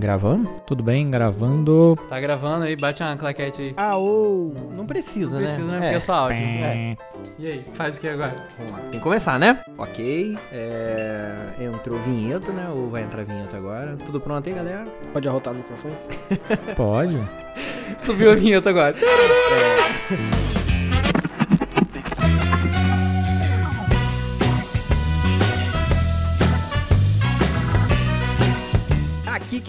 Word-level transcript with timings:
Gravando? 0.00 0.48
Tudo 0.66 0.82
bem? 0.82 1.10
Gravando. 1.10 1.94
Tá 2.08 2.18
gravando 2.18 2.64
aí, 2.64 2.74
bate 2.74 3.02
uma 3.02 3.18
claquete 3.18 3.60
aí. 3.60 3.74
Ah, 3.76 3.96
ou. 3.98 4.54
Não 4.74 4.86
precisa, 4.86 5.32
Não 5.32 5.40
né? 5.42 5.46
precisa, 5.46 5.70
né? 5.70 5.76
É. 5.76 5.80
Porque 5.80 5.96
é 5.96 6.00
só 6.00 6.14
áudio. 6.14 6.36
É. 6.38 6.96
E 7.38 7.46
aí, 7.46 7.64
faz 7.74 7.98
o 7.98 8.00
que 8.00 8.08
agora? 8.08 8.34
Vamos 8.56 8.72
lá. 8.72 8.78
Tem 8.78 8.90
que 8.92 9.00
começar, 9.00 9.38
né? 9.38 9.60
Ok. 9.76 10.38
É... 10.50 11.34
Entrou 11.60 12.00
vinheta, 12.00 12.50
né? 12.50 12.70
Ou 12.74 12.88
vai 12.88 13.02
entrar 13.02 13.24
vinheta 13.24 13.58
agora? 13.58 13.98
Tudo 14.06 14.18
pronto 14.18 14.48
aí, 14.48 14.54
galera? 14.54 14.86
Pode 15.12 15.28
arrotar 15.28 15.52
o 15.52 15.56
microfone? 15.56 15.94
Pode. 16.74 17.18
Subiu 18.02 18.32
a 18.32 18.34
vinheta 18.34 18.70
agora. 18.70 18.94
Aqui 18.96 20.54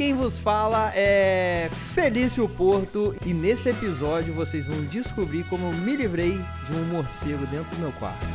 quem 0.02 0.16
vos 0.16 0.40
fala 0.40 0.92
é 0.96 1.70
Felício 1.94 2.50
Porto 2.50 3.16
e 3.24 3.36
nesse 3.36 3.70
episódio 3.70 4.34
vocês 4.34 4.66
vão 4.66 4.82
descobrir 4.86 5.44
como 5.44 5.68
eu 5.68 5.74
me 5.74 5.96
livrei 5.96 6.42
de 6.68 6.76
um 6.76 6.84
morcego 6.86 7.46
dentro 7.46 7.70
do 7.76 7.82
meu 7.82 7.92
quarto. 7.92 8.26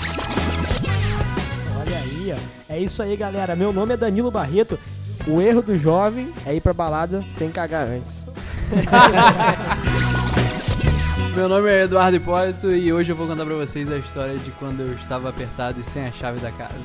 Olha 1.77 1.99
aí, 1.99 2.33
ó. 2.33 2.37
É 2.73 2.79
isso 2.79 3.03
aí, 3.03 3.17
galera. 3.17 3.57
Meu 3.57 3.73
nome 3.73 3.95
é 3.95 3.97
Danilo 3.97 4.31
Barreto. 4.31 4.79
O 5.27 5.41
erro 5.41 5.61
do 5.61 5.77
jovem 5.77 6.33
é 6.47 6.55
ir 6.55 6.61
pra 6.61 6.73
balada 6.73 7.25
sem 7.27 7.51
cagar 7.51 7.89
antes. 7.89 8.29
Meu 11.35 11.49
nome 11.49 11.69
é 11.69 11.83
Eduardo 11.83 12.17
Hipólito 12.17 12.73
e 12.73 12.93
hoje 12.93 13.11
eu 13.11 13.17
vou 13.17 13.27
contar 13.27 13.45
pra 13.45 13.57
vocês 13.57 13.91
a 13.91 13.97
história 13.97 14.39
de 14.39 14.53
quando 14.53 14.83
eu 14.83 14.93
estava 14.95 15.31
apertado 15.31 15.81
e 15.81 15.85
sem 15.85 16.07
a 16.07 16.13
chave 16.13 16.39
da 16.39 16.53
casa. 16.53 16.77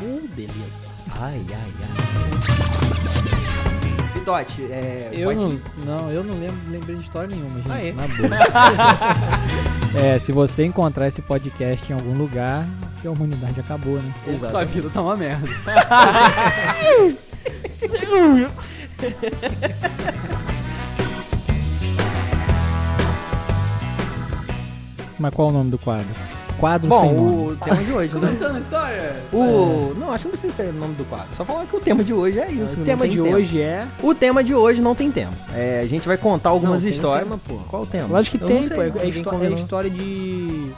Uh, 0.00 0.28
beleza. 0.36 0.86
Ai, 1.18 1.42
ai, 1.48 1.72
ai. 1.80 1.88
Totti, 4.20 4.62
é. 4.70 5.10
Eu 5.12 5.28
pode- 5.28 5.38
não, 5.38 5.60
não, 5.84 6.10
eu 6.10 6.22
não 6.24 6.38
lembro, 6.38 6.58
lembrei 6.70 6.96
de 6.96 7.02
história 7.02 7.34
nenhuma, 7.34 7.56
gente. 7.62 7.70
Ah, 7.70 7.84
é? 7.84 7.92
Na 7.92 8.06
boa. 8.08 8.28
é, 10.14 10.18
se 10.18 10.32
você 10.32 10.64
encontrar 10.64 11.06
esse 11.08 11.22
podcast 11.22 11.90
em 11.90 11.94
algum 11.94 12.14
lugar, 12.14 12.66
que 13.00 13.08
a 13.08 13.10
humanidade 13.10 13.60
acabou, 13.60 13.96
né? 14.00 14.14
Ou 14.26 14.38
que 14.38 14.46
sua 14.46 14.64
vida 14.64 14.90
tá 14.90 15.00
uma 15.02 15.16
merda. 15.16 15.46
Mas 25.18 25.34
qual 25.34 25.48
o 25.48 25.52
nome 25.52 25.70
do 25.70 25.78
quadro? 25.78 26.06
Quadro 26.58 26.90
sem 26.90 26.98
Bom, 27.14 27.14
nome. 27.14 27.52
o 27.52 27.56
tema 27.56 27.76
de 27.76 27.92
hoje, 27.92 28.14
né? 28.18 28.28
Contando 28.32 28.58
história. 28.58 29.16
O... 29.32 29.94
Não, 29.96 30.10
acho 30.12 30.18
que 30.18 30.24
não 30.24 30.30
precisa 30.38 30.52
ter 30.56 30.68
o 30.70 30.72
nome 30.72 30.94
do 30.94 31.04
quadro. 31.04 31.28
Só 31.36 31.44
falar 31.44 31.66
que 31.66 31.76
o 31.76 31.80
tema 31.80 32.02
de 32.02 32.12
hoje 32.12 32.38
é 32.38 32.50
isso. 32.50 32.74
o 32.74 32.78
não 32.78 32.84
tema 32.84 33.02
tem 33.02 33.10
de 33.12 33.22
tema. 33.22 33.36
hoje 33.36 33.60
é. 33.62 33.86
O 34.02 34.14
tema 34.14 34.42
de 34.44 34.54
hoje 34.54 34.80
não 34.82 34.94
tem 34.94 35.10
tema. 35.10 35.32
É, 35.54 35.80
a 35.82 35.86
gente 35.86 36.06
vai 36.08 36.16
contar 36.16 36.50
algumas 36.50 36.76
Não, 36.76 36.82
tem 36.82 36.90
histórias. 36.90 37.24
tema, 37.28 37.40
pô. 37.46 37.54
Qual 37.68 37.82
o 37.82 37.86
tema? 37.86 38.08
Lógico 38.08 38.38
que 38.38 38.44
Eu 38.44 38.48
tem, 38.48 38.62
sei, 38.64 38.76
pô. 38.76 38.82
É, 38.82 38.86
é 39.04 39.08
histó- 39.08 39.32
é 39.42 39.50
história 39.52 39.90
de. 39.90 40.70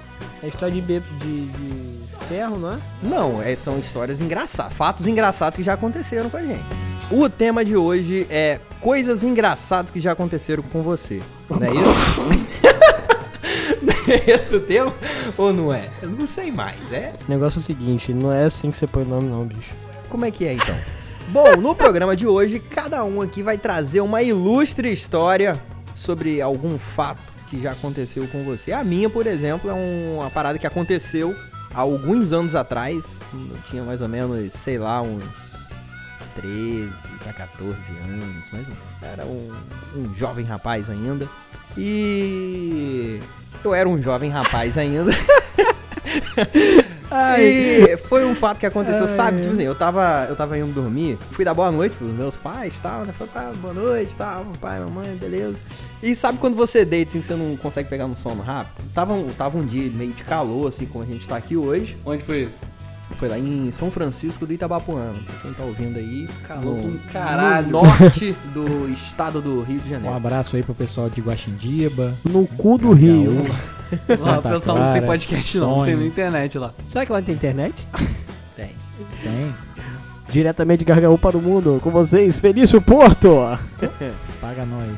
É 0.43 0.49
história 0.49 0.75
de, 0.75 0.81
be- 0.81 1.03
de, 1.21 1.47
de 1.49 2.01
ferro, 2.29 2.59
não 2.59 2.73
é? 2.73 2.77
Não, 3.03 3.43
é, 3.43 3.55
são 3.55 3.79
histórias 3.79 4.21
engraçadas, 4.21 4.73
fatos 4.75 5.07
engraçados 5.07 5.57
que 5.57 5.63
já 5.63 5.75
aconteceram 5.75 6.29
com 6.31 6.37
a 6.37 6.43
gente. 6.43 6.65
O 7.11 7.29
tema 7.29 7.65
de 7.65 7.77
hoje 7.77 8.27
é 8.31 8.61
coisas 8.81 9.23
engraçadas 9.23 9.91
que 9.91 10.01
já 10.01 10.13
aconteceram 10.13 10.63
com 10.63 10.81
você. 10.83 11.21
Não 11.49 11.59
é 11.59 11.71
isso? 11.73 12.23
Esse 14.27 14.57
o 14.57 14.61
tema? 14.61 14.95
Ou 15.39 15.53
não 15.53 15.73
é? 15.73 15.89
Eu 16.03 16.11
não 16.11 16.27
sei 16.27 16.51
mais, 16.51 16.93
é? 16.93 17.15
O 17.27 17.31
negócio 17.31 17.59
é 17.59 17.61
o 17.61 17.65
seguinte, 17.65 18.13
não 18.15 18.33
é 18.33 18.45
assim 18.45 18.71
que 18.71 18.77
você 18.77 18.87
põe 18.87 19.03
o 19.05 19.07
nome, 19.07 19.29
não, 19.29 19.45
bicho. 19.45 19.71
Como 20.09 20.25
é 20.25 20.31
que 20.31 20.45
é 20.45 20.55
então? 20.55 20.75
Bom, 21.31 21.57
no 21.57 21.75
programa 21.75 22.17
de 22.17 22.27
hoje, 22.27 22.59
cada 22.59 23.05
um 23.05 23.23
aqui 23.23 23.43
vai 23.43 23.57
trazer 23.57 24.01
uma 24.01 24.21
ilustre 24.23 24.91
história 24.91 25.61
sobre 25.95 26.41
algum 26.43 26.77
fato 26.79 27.23
que 27.49 27.61
já 27.61 27.73
aconteceu 27.73 28.27
com 28.29 28.43
você. 28.45 28.73
A 28.73 28.83
minha, 28.83 29.09
por 29.09 29.27
exemplo, 29.27 29.71
é 29.71 29.75
um- 29.75 30.19
uma 30.21 30.31
parada 30.31 30.59
que 30.59 30.67
aconteceu 30.67 31.35
há 31.73 31.81
alguns 31.81 32.33
anos 32.33 32.55
atrás. 32.57 33.05
Eu 33.33 33.57
tinha 33.69 33.83
mais 33.85 34.01
ou 34.01 34.09
menos, 34.09 34.53
sei 34.55 34.79
lá, 34.79 35.01
uns 35.03 35.23
13 36.35 36.91
a 37.29 37.33
14 37.33 37.75
anos, 38.05 38.45
mais 38.53 38.67
ou 38.69 38.75
menos. 38.75 38.79
Era 39.03 39.25
um, 39.25 39.53
um 39.97 40.15
jovem 40.15 40.45
rapaz 40.45 40.89
ainda. 40.91 41.29
E 41.77 43.19
eu 43.65 43.75
era 43.75 43.89
um 43.89 44.01
jovem 44.03 44.31
rapaz 44.31 44.77
ainda. 44.79 45.11
E 47.41 47.97
foi 48.09 48.25
um 48.25 48.35
fato 48.37 48.59
que 48.59 48.67
aconteceu, 48.67 49.03
Ai, 49.03 49.09
sabe? 49.09 49.41
Tipo 49.41 49.55
assim, 49.55 49.65
eu 49.65 49.75
tava, 49.75 50.27
eu 50.29 50.37
tava 50.37 50.57
indo 50.57 50.73
dormir, 50.73 51.19
fui 51.33 51.45
dar 51.45 51.55
boa 51.55 51.71
noite 51.71 51.97
pros 51.97 52.13
meus 52.13 52.37
pais 52.37 52.77
e 52.79 52.81
tal, 52.81 53.05
né? 53.05 53.13
Falei, 53.13 53.33
tá, 53.33 53.53
boa 53.61 53.75
noite, 53.75 54.15
tal, 54.17 54.47
pai, 54.61 54.79
mamãe, 54.79 55.17
beleza. 55.17 55.57
E 56.03 56.15
sabe 56.15 56.39
quando 56.39 56.55
você 56.55 56.85
deita 56.85 57.11
assim, 57.11 57.21
que 57.21 57.27
você 57.27 57.35
não 57.35 57.57
consegue 57.57 57.89
pegar 57.89 58.07
no 58.07 58.17
sono 58.17 58.43
rápido? 58.43 58.85
Tava, 58.95 59.13
um- 59.13 59.29
tava 59.29 59.59
um 59.59 59.65
dia 59.67 59.91
meio 59.91 60.13
de 60.13 60.23
calor, 60.23 60.69
assim, 60.69 60.87
como 60.87 61.03
a 61.03 61.07
gente 61.07 61.27
tá 61.27 61.37
aqui 61.37 61.57
hoje. 61.57 61.97
Onde 62.05 62.23
foi 62.23 62.43
isso? 62.43 62.70
Foi 63.19 63.29
lá 63.29 63.39
em 63.39 63.71
São 63.71 63.91
Francisco 63.91 64.47
do 64.47 64.53
Itabapuana. 64.55 65.15
Pra 65.27 65.35
quem 65.43 65.53
tá 65.53 65.63
ouvindo 65.65 65.99
aí, 65.99 66.27
Calor 66.43 66.77
no, 66.77 66.91
do 66.93 66.99
caralho. 67.13 67.67
no 67.67 67.73
norte 67.83 68.35
do 68.55 68.89
estado 68.91 69.43
do 69.43 69.61
Rio 69.63 69.79
de 69.81 69.89
Um 69.89 69.91
Janeiro. 69.91 70.17
abraço 70.17 70.57
aí 70.57 70.63
pro 70.63 70.75
pessoal 70.75 71.11
de 71.11 71.21
Guaxindiba. 71.21 72.15
No 72.25 72.47
cu 72.47 72.79
do 72.79 72.93
Rio. 72.93 73.43
Lá, 74.21 74.39
o 74.39 74.43
pessoal 74.43 74.79
não 74.79 74.93
tem 74.93 75.03
Clara, 75.03 75.07
podcast 75.07 75.59
não, 75.59 75.75
Sonho. 75.75 75.85
tem 75.87 75.97
na 75.97 76.05
internet 76.07 76.59
lá. 76.59 76.73
Será 76.89 77.05
que 77.05 77.13
lá 77.13 77.21
tem 77.21 77.35
internet? 77.35 77.75
Tem. 78.57 78.75
Tem. 79.23 79.55
Diretamente 80.29 80.79
de 80.81 80.85
Gargaú 80.85 81.19
para 81.19 81.37
o 81.37 81.43
mundo, 81.43 81.81
com 81.83 81.91
vocês, 81.91 82.39
Felício 82.39 82.81
Porto! 82.81 83.59
Paga 84.41 84.65
nós. 84.67 84.97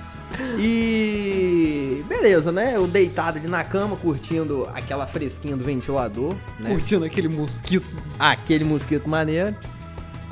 E 0.59 1.62
beleza, 2.02 2.52
né? 2.52 2.76
Eu 2.76 2.86
deitado 2.86 3.38
ali 3.38 3.48
na 3.48 3.64
cama, 3.64 3.96
curtindo 3.96 4.68
aquela 4.74 5.06
fresquinha 5.06 5.56
do 5.56 5.64
ventilador, 5.64 6.34
né? 6.58 6.70
Curtindo 6.70 7.04
aquele 7.04 7.28
mosquito. 7.28 7.86
aquele 8.18 8.64
mosquito 8.64 9.08
maneiro. 9.08 9.56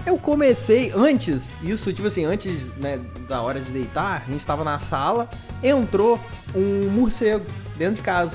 Eu 0.06 0.16
comecei 0.16 0.92
antes, 0.94 1.52
isso 1.62 1.92
tipo 1.92 2.08
assim, 2.08 2.24
antes 2.24 2.74
né, 2.76 2.98
da 3.28 3.42
hora 3.42 3.60
de 3.60 3.70
deitar, 3.70 4.24
a 4.26 4.30
gente 4.32 4.44
tava 4.46 4.64
na 4.64 4.78
sala, 4.78 5.28
entrou 5.62 6.18
um 6.54 6.88
morcego 6.90 7.44
dentro 7.76 7.96
de 7.96 8.02
casa. 8.02 8.32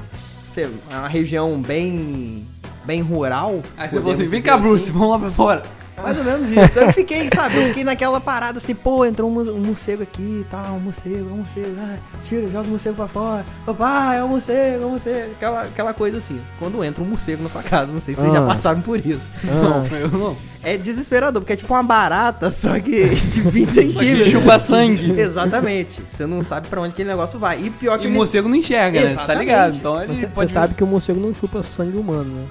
Você, 0.51 0.69
é 0.91 0.95
uma 0.95 1.07
região 1.07 1.59
bem 1.59 2.47
bem 2.85 3.01
rural. 3.01 3.61
Aí 3.75 3.89
você 3.89 3.97
falou 3.97 4.11
assim, 4.11 4.27
vem 4.27 4.41
cá, 4.41 4.57
Bruce, 4.57 4.91
vamos 4.91 5.09
lá 5.09 5.19
pra 5.19 5.31
fora. 5.31 5.63
Mais 6.05 6.17
ou 6.17 6.23
menos 6.23 6.49
isso. 6.51 6.79
Eu 6.79 6.93
fiquei, 6.93 7.29
sabe, 7.29 7.57
eu 7.57 7.67
fiquei 7.67 7.83
naquela 7.83 8.19
parada 8.21 8.57
assim, 8.57 8.75
pô, 8.75 9.03
entrou 9.05 9.29
um, 9.29 9.39
um 9.51 9.59
morcego 9.59 10.03
aqui 10.03 10.21
e 10.21 10.45
tal, 10.49 10.75
um 10.75 10.79
morcego, 10.79 11.29
é 11.29 11.33
um 11.33 11.37
morcego, 11.37 11.75
ah, 11.79 11.97
tira, 12.23 12.47
joga 12.47 12.67
o 12.67 12.71
morcego 12.71 12.95
pra 12.95 13.07
fora. 13.07 13.45
Papai, 13.65 14.19
é 14.19 14.23
um 14.23 14.27
morcego, 14.29 14.83
é 14.83 14.85
um 14.85 14.89
morcego. 14.91 15.31
Aquela, 15.33 15.61
aquela 15.63 15.93
coisa 15.93 16.17
assim. 16.17 16.39
Quando 16.59 16.83
entra 16.83 17.03
um 17.03 17.07
morcego 17.07 17.43
na 17.43 17.49
sua 17.49 17.63
casa, 17.63 17.91
não 17.91 17.99
sei 18.01 18.13
se 18.15 18.21
vocês 18.21 18.33
já 18.33 18.39
Ah. 18.43 18.47
passaram 18.47 18.81
por 18.81 18.97
isso. 19.05 19.29
Não, 19.43 19.85
eu 19.97 20.09
não. 20.09 20.37
É 20.63 20.77
desesperador, 20.77 21.41
porque 21.43 21.53
é 21.53 21.55
tipo 21.55 21.71
uma 21.73 21.83
barata, 21.83 22.49
só 22.49 22.79
que 22.79 23.05
de 23.09 23.41
20 23.41 23.69
Só 23.69 23.81
que 23.81 23.87
centímetros. 23.89 24.27
chupa 24.29 24.59
sangue. 24.59 25.11
Exatamente. 25.19 26.01
Você 26.09 26.25
não 26.25 26.41
sabe 26.41 26.67
pra 26.69 26.81
onde 26.81 26.89
aquele 26.93 27.09
negócio 27.09 27.37
vai. 27.37 27.61
E 27.61 27.69
pior 27.69 27.99
que 27.99 28.05
E 28.05 28.07
o 28.07 28.09
ele... 28.09 28.17
morcego 28.17 28.49
não 28.49 28.55
enxerga, 28.55 28.99
né? 28.99 29.09
Você 29.09 29.13
tá 29.15 29.21
Exatamente. 29.23 29.39
ligado? 29.45 29.75
Então 29.75 30.01
ele 30.01 30.15
Você, 30.17 30.25
pode... 30.27 30.49
você 30.49 30.53
sabe 30.53 30.73
que 30.73 30.83
o 30.83 30.87
morcego 30.87 31.19
não 31.19 31.35
chupa 31.35 31.61
sangue 31.61 31.95
humano, 31.97 32.23
né? 32.23 32.45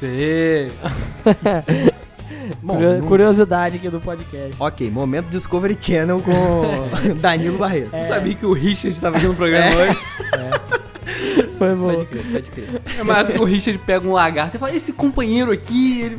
Sei. 0.00 0.72
Bom, 2.62 2.74
Curio- 2.76 2.98
não- 3.00 3.08
Curiosidade 3.08 3.76
aqui 3.76 3.88
do 3.88 4.00
podcast. 4.00 4.54
Ok, 4.58 4.90
momento 4.90 5.26
Discovery 5.28 5.76
Channel 5.78 6.20
com 6.22 7.14
Danilo 7.20 7.58
Barreto. 7.58 7.94
É. 7.94 8.02
Sabia 8.04 8.34
que 8.34 8.44
o 8.46 8.52
Richard 8.52 8.98
tava 9.00 9.18
aqui 9.18 9.26
no 9.26 9.34
programa 9.34 9.76
hoje. 9.76 9.98
Foi 11.58 11.74
bom. 11.74 11.92
Pode 11.94 12.06
crer, 12.06 12.24
pode 12.32 12.50
crer. 12.50 12.82
É 12.98 13.02
mais 13.02 13.28
que 13.28 13.38
o 13.38 13.44
Richard 13.44 13.78
pega 13.84 14.06
um 14.08 14.12
lagarto 14.12 14.56
e 14.56 14.58
fala, 14.58 14.74
esse 14.74 14.94
companheiro 14.94 15.52
aqui, 15.52 16.00
ele, 16.00 16.18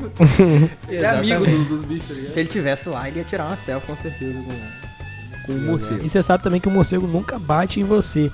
ele 0.87 1.03
é 1.03 1.09
amigo 1.09 1.45
do- 1.45 1.65
dos 1.65 1.83
bichos, 1.83 2.07
tá 2.09 2.13
ligado? 2.13 2.31
Se 2.31 2.39
ele 2.39 2.49
tivesse 2.49 2.87
lá, 2.89 3.07
ele 3.07 3.17
ia 3.19 3.25
tirar 3.25 3.47
uma 3.47 3.57
selfie 3.57 3.87
com 3.87 3.95
certeza 3.95 4.39
com, 4.39 5.47
com 5.47 5.53
o 5.53 5.61
morcego. 5.61 6.05
E 6.05 6.09
você 6.09 6.21
sabe 6.21 6.43
também 6.43 6.61
que 6.61 6.67
o 6.67 6.71
morcego 6.71 7.07
nunca 7.07 7.39
bate 7.39 7.79
em 7.79 7.83
você. 7.83 8.31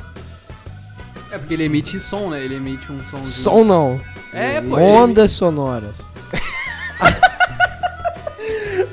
É 1.31 1.37
porque 1.37 1.53
ele 1.53 1.63
emite 1.65 1.99
som, 1.99 2.29
né? 2.29 2.43
Ele 2.43 2.55
emite 2.55 2.91
um 2.91 2.99
somzinho. 3.05 3.27
Som 3.27 3.63
não. 3.63 3.99
É, 4.33 4.61
pô. 4.61 4.77
Ondas 4.77 5.31
sonoras. 5.31 5.95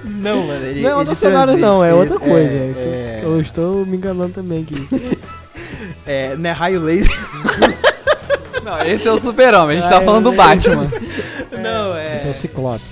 Não, 0.05 0.47
mano, 0.47 0.65
ele. 0.65 0.81
não 0.81 0.91
é 0.91 0.97
ondas 0.97 1.19
sonoras 1.19 1.61
não, 1.61 1.85
é 1.85 1.93
outra 1.93 2.19
coisa. 2.19 2.55
É, 2.55 3.21
Eu 3.23 3.43
estou 3.43 3.85
me 3.85 3.99
enganando 3.99 4.33
também 4.33 4.63
aqui. 4.63 4.89
é, 6.07 6.33
é, 6.33 6.37
não 6.37 6.49
é 6.49 6.53
raio 6.53 6.81
laser. 6.81 7.13
Não, 8.65 8.83
esse 8.83 9.07
é 9.07 9.13
o 9.13 9.19
super-homem, 9.19 9.77
a 9.77 9.81
gente 9.83 9.91
tá 9.91 10.01
falando 10.01 10.31
do 10.31 10.33
é. 10.33 10.37
Batman. 10.37 10.91
Não, 11.61 11.95
é. 11.95 12.15
Esse 12.15 12.27
é 12.27 12.31
o 12.31 12.35
Ciclope. 12.35 12.83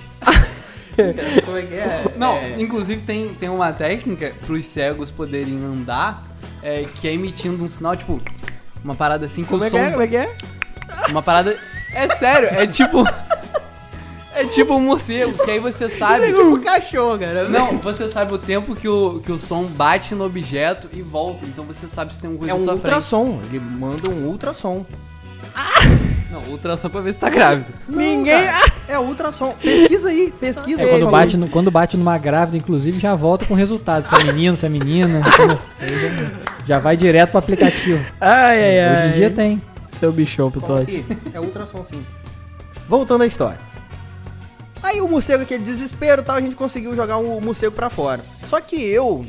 Como 1.47 1.57
é 1.57 1.63
que 1.63 1.75
é? 1.75 2.05
Não, 2.19 2.35
É, 2.35 2.61
inclusive 2.61 3.01
tem, 3.01 3.33
tem 3.33 3.49
uma 3.49 3.73
técnica 3.73 4.35
pros 4.45 4.67
cegos 4.67 5.11
poderem 5.11 5.65
andar 5.65 6.25
é, 6.63 6.85
que 6.85 7.09
é 7.09 7.15
emitindo 7.15 7.65
um 7.65 7.69
sinal, 7.69 7.97
tipo, 7.97 8.21
uma 8.85 8.95
parada 8.95 9.27
assim 9.27 9.43
com 9.45 9.51
Como 9.59 9.63
o 9.63 9.67
é 9.67 9.71
som. 9.71 9.77
que 9.77 9.83
é? 9.83 9.91
Como 9.91 10.03
é 10.03 10.07
que 10.07 10.17
é? 10.17 10.37
Uma 11.09 11.23
parada. 11.23 11.57
É 11.95 12.09
sério, 12.09 12.49
é 12.51 12.67
tipo. 12.67 13.05
É 14.35 14.47
tipo 14.47 14.75
um 14.75 14.81
morcego, 14.81 15.35
que 15.45 15.51
aí 15.51 15.59
você 15.59 15.91
sabe. 15.91 16.25
Isso 16.31 16.41
é 16.41 16.43
tipo 16.45 16.61
cachorro, 16.63 17.19
cara. 17.19 17.51
Não, 17.51 17.77
você 17.77 18.09
sabe 18.09 18.33
o 18.33 18.39
tempo 18.39 18.75
que 18.75 18.89
o, 18.89 19.21
que 19.21 19.31
o 19.31 19.39
som 19.39 19.65
bate 19.65 20.15
no 20.15 20.25
objeto 20.25 20.89
e 20.91 21.03
volta. 21.03 21.45
Então 21.45 21.67
você 21.67 21.87
sabe 21.87 22.15
se 22.15 22.21
tem 22.23 22.31
alguma 22.31 22.49
É 22.49 22.53
coisa 22.53 22.65
um 22.65 22.67
na 22.67 22.73
sua 22.73 22.81
frente. 22.81 22.95
ultrassom. 22.95 23.41
Ele 23.51 23.61
manda 23.61 24.11
um 24.11 24.25
ultrassom. 24.29 24.87
Não, 26.31 26.41
ultrassom 26.51 26.89
pra 26.89 27.03
ver 27.03 27.13
se 27.13 27.19
tá 27.19 27.29
grávida. 27.29 27.67
Ninguém. 27.87 28.49
É 28.89 28.99
ultrassom. 28.99 29.53
Pesquisa 29.61 30.09
aí, 30.09 30.33
pesquisa. 30.41 30.81
É, 30.81 30.87
quando, 30.89 31.11
bate 31.11 31.37
no- 31.37 31.49
quando 31.49 31.71
bate 31.71 31.97
numa 31.99 32.17
grávida, 32.17 32.57
inclusive, 32.57 32.99
já 32.99 33.15
volta 33.15 33.45
com 33.45 33.53
resultado. 33.53 34.07
Se 34.09 34.15
é 34.15 34.25
menino, 34.25 34.57
se 34.57 34.65
é 34.65 34.69
menina. 34.71 35.21
Aí 35.79 36.31
já- 36.65 36.79
vai 36.79 36.97
direto 36.97 37.31
pro 37.31 37.39
aplicativo. 37.39 38.05
Ai, 38.21 38.65
ai, 38.65 38.81
ai. 38.81 38.97
Hoje 38.97 39.09
em 39.09 39.13
dia 39.13 39.31
tem. 39.31 39.63
Seu 39.99 40.13
bichão, 40.13 40.51
Pitote. 40.51 41.05
É 41.33 41.41
ultrassom 41.41 41.85
sim. 41.85 42.05
Voltando 42.89 43.23
à 43.23 43.27
história. 43.27 43.59
Aí 44.83 45.01
o 45.01 45.07
morcego, 45.07 45.45
aquele 45.45 45.63
desespero 45.63 46.23
e 46.23 46.25
tal, 46.25 46.35
a 46.37 46.41
gente 46.41 46.57
conseguiu 46.57 46.95
jogar 46.97 47.17
o 47.19 47.41
morcego 47.41 47.71
pra 47.73 47.89
fora. 47.89 48.21
Só 48.47 48.61
que 48.61 48.75
eu, 48.77 49.25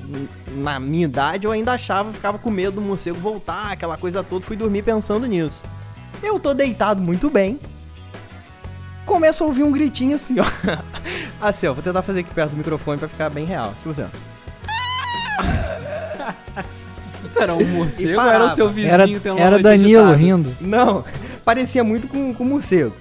na 0.55 0.79
minha 0.79 1.05
idade, 1.05 1.45
eu 1.45 1.51
ainda 1.51 1.73
achava, 1.73 2.11
ficava 2.11 2.39
com 2.39 2.49
medo 2.49 2.75
do 2.75 2.81
morcego 2.81 3.19
voltar, 3.19 3.71
aquela 3.71 3.95
coisa 3.95 4.23
toda, 4.23 4.43
fui 4.43 4.55
dormir 4.55 4.81
pensando 4.81 5.27
nisso. 5.27 5.61
Eu 6.23 6.39
tô 6.39 6.55
deitado 6.55 6.99
muito 7.01 7.29
bem. 7.29 7.59
Começo 9.05 9.43
a 9.43 9.47
ouvir 9.47 9.61
um 9.63 9.71
gritinho 9.71 10.15
assim, 10.15 10.37
ó. 10.39 10.45
Assim, 11.41 11.67
ó, 11.67 11.73
vou 11.73 11.83
tentar 11.83 12.01
fazer 12.01 12.21
aqui 12.21 12.33
perto 12.33 12.51
do 12.51 12.57
microfone 12.57 12.97
pra 12.97 13.09
ficar 13.09 13.29
bem 13.29 13.43
real. 13.45 13.73
Tipo 13.79 13.89
assim, 13.91 14.03
ó. 14.03 14.07
Isso 17.23 17.39
era 17.41 17.53
um 17.53 17.65
morcego 17.65 18.19
ou 18.19 18.27
era 18.27 18.45
o 18.45 18.49
seu 18.49 18.69
vizinho 18.69 18.93
Era, 18.93 19.07
tendo 19.07 19.37
era 19.39 19.59
Danilo 19.59 20.01
agitada? 20.03 20.17
rindo. 20.17 20.57
Não, 20.59 21.03
parecia 21.45 21.83
muito 21.83 22.07
com, 22.07 22.33
com 22.33 22.43
morcego. 22.43 22.93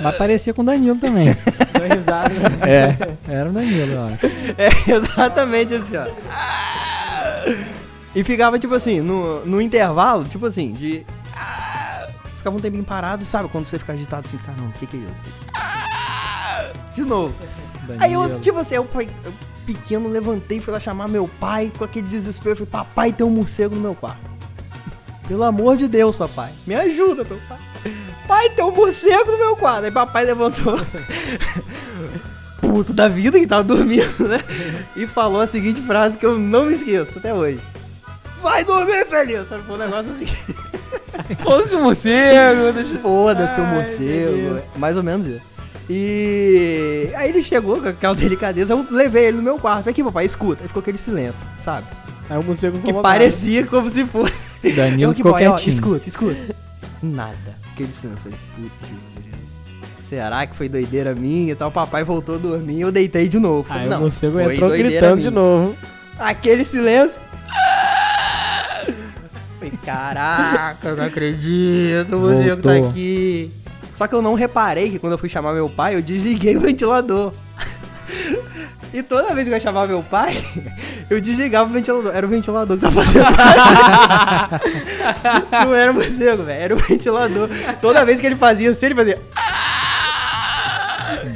Mas 0.00 0.16
parecia 0.16 0.52
com 0.52 0.62
o 0.62 0.64
Danilo 0.64 0.96
também. 0.98 1.26
Deu 1.72 1.96
risada. 1.96 2.34
É, 2.66 2.96
era 3.32 3.48
o 3.48 3.52
Danilo, 3.52 3.92
eu 3.92 4.04
acho. 4.04 4.26
É 4.58 4.92
exatamente 4.92 5.74
assim, 5.74 5.96
ó. 5.96 6.06
E 8.14 8.22
ficava, 8.22 8.58
tipo 8.58 8.74
assim, 8.74 9.00
no, 9.00 9.44
no 9.44 9.60
intervalo, 9.60 10.24
tipo 10.24 10.46
assim, 10.46 10.72
de. 10.72 11.04
Ficava 12.38 12.56
um 12.56 12.60
tempinho 12.60 12.84
parado, 12.84 13.24
sabe? 13.24 13.48
Quando 13.48 13.66
você 13.66 13.78
fica 13.78 13.92
agitado 13.94 14.26
assim, 14.26 14.36
caramba, 14.38 14.68
o 14.68 14.78
que, 14.78 14.86
que 14.86 14.96
é 14.96 15.00
isso? 15.00 16.94
De 16.94 17.02
novo. 17.02 17.34
Aí 17.98 18.12
eu, 18.12 18.20
Danilo. 18.22 18.40
tipo 18.40 18.58
assim, 18.58 18.74
eu, 18.76 18.86
eu 19.24 19.32
pequeno 19.66 20.08
levantei, 20.08 20.60
fui 20.60 20.72
lá 20.72 20.80
chamar 20.80 21.08
meu 21.08 21.28
pai, 21.40 21.72
com 21.76 21.84
aquele 21.84 22.06
desespero, 22.06 22.56
falei, 22.56 22.70
papai, 22.70 23.12
tem 23.12 23.26
um 23.26 23.30
morcego 23.30 23.74
no 23.74 23.80
meu 23.80 23.94
quarto. 23.94 24.30
Pelo 25.26 25.42
amor 25.42 25.76
de 25.76 25.88
Deus, 25.88 26.14
papai, 26.16 26.52
me 26.66 26.74
ajuda, 26.74 27.24
meu 27.24 27.38
pai. 27.48 27.58
Pai, 28.26 28.50
tem 28.50 28.64
um 28.64 28.70
morcego 28.70 29.32
no 29.32 29.38
meu 29.38 29.56
quarto. 29.56 29.84
Aí 29.84 29.90
papai 29.90 30.24
levantou, 30.24 30.78
puto 32.60 32.92
da 32.92 33.08
vida, 33.08 33.38
que 33.38 33.46
tava 33.46 33.62
dormindo, 33.62 34.28
né? 34.28 34.42
E 34.96 35.06
falou 35.06 35.40
a 35.40 35.46
seguinte 35.46 35.80
frase 35.82 36.18
que 36.18 36.26
eu 36.26 36.38
não 36.38 36.66
me 36.66 36.74
esqueço 36.74 37.18
até 37.18 37.32
hoje. 37.32 37.60
Vai 38.42 38.64
dormir, 38.64 39.06
feliz! 39.06 39.48
Sabe, 39.48 39.64
foi 39.64 39.76
um 39.76 39.78
negócio 39.78 40.12
assim. 40.12 40.26
Fosse 41.42 41.74
um 41.76 41.82
morcego, 41.82 42.72
deixa... 42.74 42.98
Foda-se 42.98 43.60
o 43.60 43.64
morcego. 43.64 44.36
Deus. 44.36 44.62
Mais 44.76 44.96
ou 44.96 45.02
menos 45.02 45.26
isso. 45.26 45.53
E 45.88 47.10
aí 47.14 47.28
ele 47.28 47.42
chegou 47.42 47.80
com 47.80 47.88
aquela 47.88 48.14
delicadeza, 48.18 48.72
eu 48.72 48.86
levei 48.90 49.26
ele 49.26 49.36
no 49.38 49.42
meu 49.42 49.58
quarto. 49.58 49.88
Aqui, 49.90 50.02
papai, 50.02 50.24
escuta. 50.24 50.62
Aí 50.62 50.68
ficou 50.68 50.80
aquele 50.80 50.98
silêncio, 50.98 51.44
sabe? 51.56 51.86
Aí 52.28 52.38
o 52.38 52.42
morcego 52.42 52.78
Que 52.78 52.86
falou 52.86 53.02
parecia 53.02 53.66
como 53.66 53.90
se 53.90 54.04
fosse. 54.06 54.32
Danilo 54.74 55.02
Eu, 55.02 55.10
que 55.10 55.16
ficou 55.16 55.32
boy, 55.32 55.46
ó, 55.46 55.52
quietinho. 55.54 55.74
escuta, 55.74 56.08
escuta. 56.08 56.56
Nada. 57.02 57.36
Aquele 57.74 57.92
silêncio. 57.92 58.20
Eu 58.26 58.32
Falei, 58.54 58.70
putz, 58.80 58.92
será 60.08 60.46
que 60.46 60.56
foi 60.56 60.70
doideira 60.70 61.14
minha 61.14 61.52
e 61.52 61.54
tal? 61.54 61.70
Papai 61.70 62.02
voltou 62.02 62.36
a 62.36 62.38
dormir 62.38 62.76
e 62.76 62.80
eu 62.80 62.90
deitei 62.90 63.28
de 63.28 63.38
novo. 63.38 63.66
Aí 63.70 63.82
Falei, 63.82 63.98
o 63.98 64.00
morcego 64.00 64.40
entrou 64.40 64.70
gritando 64.70 65.16
minha. 65.16 65.28
de 65.28 65.34
novo. 65.34 65.76
Aquele 66.18 66.64
silêncio. 66.64 67.20
Falei, 69.58 69.72
caraca, 69.84 70.88
eu 70.88 70.96
não 70.96 71.04
acredito, 71.04 72.16
o 72.16 72.20
morcego 72.20 72.62
tá 72.62 72.74
aqui. 72.74 73.52
Só 73.96 74.06
que 74.06 74.14
eu 74.14 74.22
não 74.22 74.34
reparei 74.34 74.90
que 74.90 74.98
quando 74.98 75.12
eu 75.12 75.18
fui 75.18 75.28
chamar 75.28 75.54
meu 75.54 75.68
pai, 75.68 75.94
eu 75.94 76.02
desliguei 76.02 76.56
o 76.56 76.60
ventilador. 76.60 77.32
E 78.92 79.02
toda 79.02 79.34
vez 79.34 79.48
que 79.48 79.52
eu 79.52 79.60
chamava 79.60 79.88
meu 79.88 80.04
pai, 80.04 80.40
eu 81.10 81.20
desligava 81.20 81.68
o 81.68 81.72
ventilador. 81.72 82.14
Era 82.14 82.24
o 82.24 82.28
ventilador 82.28 82.76
que 82.76 82.82
tava 82.82 83.02
fazendo. 83.02 83.26
não 85.50 85.74
era 85.74 85.90
o 85.90 85.94
morcego, 85.94 86.44
velho. 86.44 86.62
Era 86.62 86.74
o 86.74 86.78
ventilador. 86.78 87.48
Toda 87.80 88.04
vez 88.04 88.20
que 88.20 88.26
ele 88.26 88.36
fazia 88.36 88.70
assim, 88.70 88.86
ele 88.86 88.94
fazia. 88.94 89.20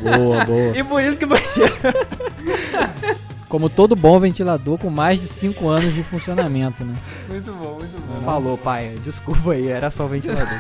Boa, 0.03 0.45
boa. 0.45 0.79
E 0.79 0.85
por 0.85 1.03
isso 1.03 1.17
que 1.17 1.25
o 1.25 1.29
banheiro. 1.29 1.75
Como 3.49 3.71
todo 3.71 3.97
bom 3.97 4.21
ventilador 4.21 4.79
com 4.79 4.91
mais 4.91 5.21
de 5.21 5.27
5 5.27 5.67
anos 5.69 5.95
de 5.95 6.03
funcionamento, 6.03 6.85
né? 6.85 6.95
Muito 7.29 7.51
bom, 7.53 7.77
muito 7.79 8.01
bom. 8.03 8.23
Falou, 8.25 8.59
pai. 8.59 8.97
Desculpa 9.03 9.53
aí, 9.53 9.69
era 9.69 9.91
só 9.91 10.05
o 10.05 10.09
ventilador. 10.09 10.59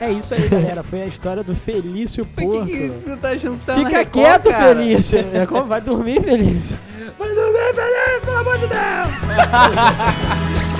É 0.00 0.10
isso 0.12 0.34
aí, 0.34 0.48
galera. 0.48 0.82
Foi 0.82 1.02
a 1.02 1.06
história 1.06 1.42
do 1.42 1.54
Felício 1.54 2.24
Por 2.24 2.44
Porto. 2.44 2.66
que, 2.66 2.72
que 2.72 2.88
você 2.88 3.16
tá 3.16 3.30
achando 3.30 3.58
que 3.58 3.58
você 3.60 3.66
tá 3.66 3.76
na 3.76 3.84
Fica 3.84 3.98
Record, 3.98 4.12
quieto, 4.12 4.50
cara? 4.50 4.74
Felício. 4.76 5.18
É 5.32 5.46
como 5.46 5.64
vai 5.64 5.80
dormir, 5.80 6.22
Felício. 6.22 6.78
Vai 7.18 7.34
dormir 7.34 7.74
feliz, 7.74 8.24
pelo 8.24 8.36
amor 8.38 8.58
de 8.58 8.66
Deus! 8.66 10.64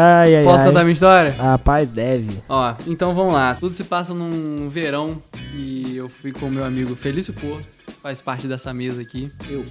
Ai, 0.00 0.36
ai, 0.36 0.44
Posso 0.44 0.60
ai. 0.60 0.66
contar 0.68 0.84
minha 0.84 0.92
história? 0.94 1.32
Rapaz, 1.32 1.88
deve. 1.88 2.40
Ó, 2.48 2.72
então 2.86 3.12
vamos 3.16 3.32
lá. 3.34 3.56
Tudo 3.56 3.74
se 3.74 3.82
passa 3.82 4.14
num 4.14 4.68
verão 4.68 5.18
e 5.56 5.96
eu 5.96 6.08
fui 6.08 6.30
com 6.30 6.46
o 6.46 6.50
meu 6.50 6.64
amigo 6.64 6.94
Felício 6.94 7.32
Porto, 7.32 7.68
faz 8.00 8.20
parte 8.20 8.46
dessa 8.46 8.72
mesa 8.72 9.02
aqui. 9.02 9.28
Eu, 9.50 9.64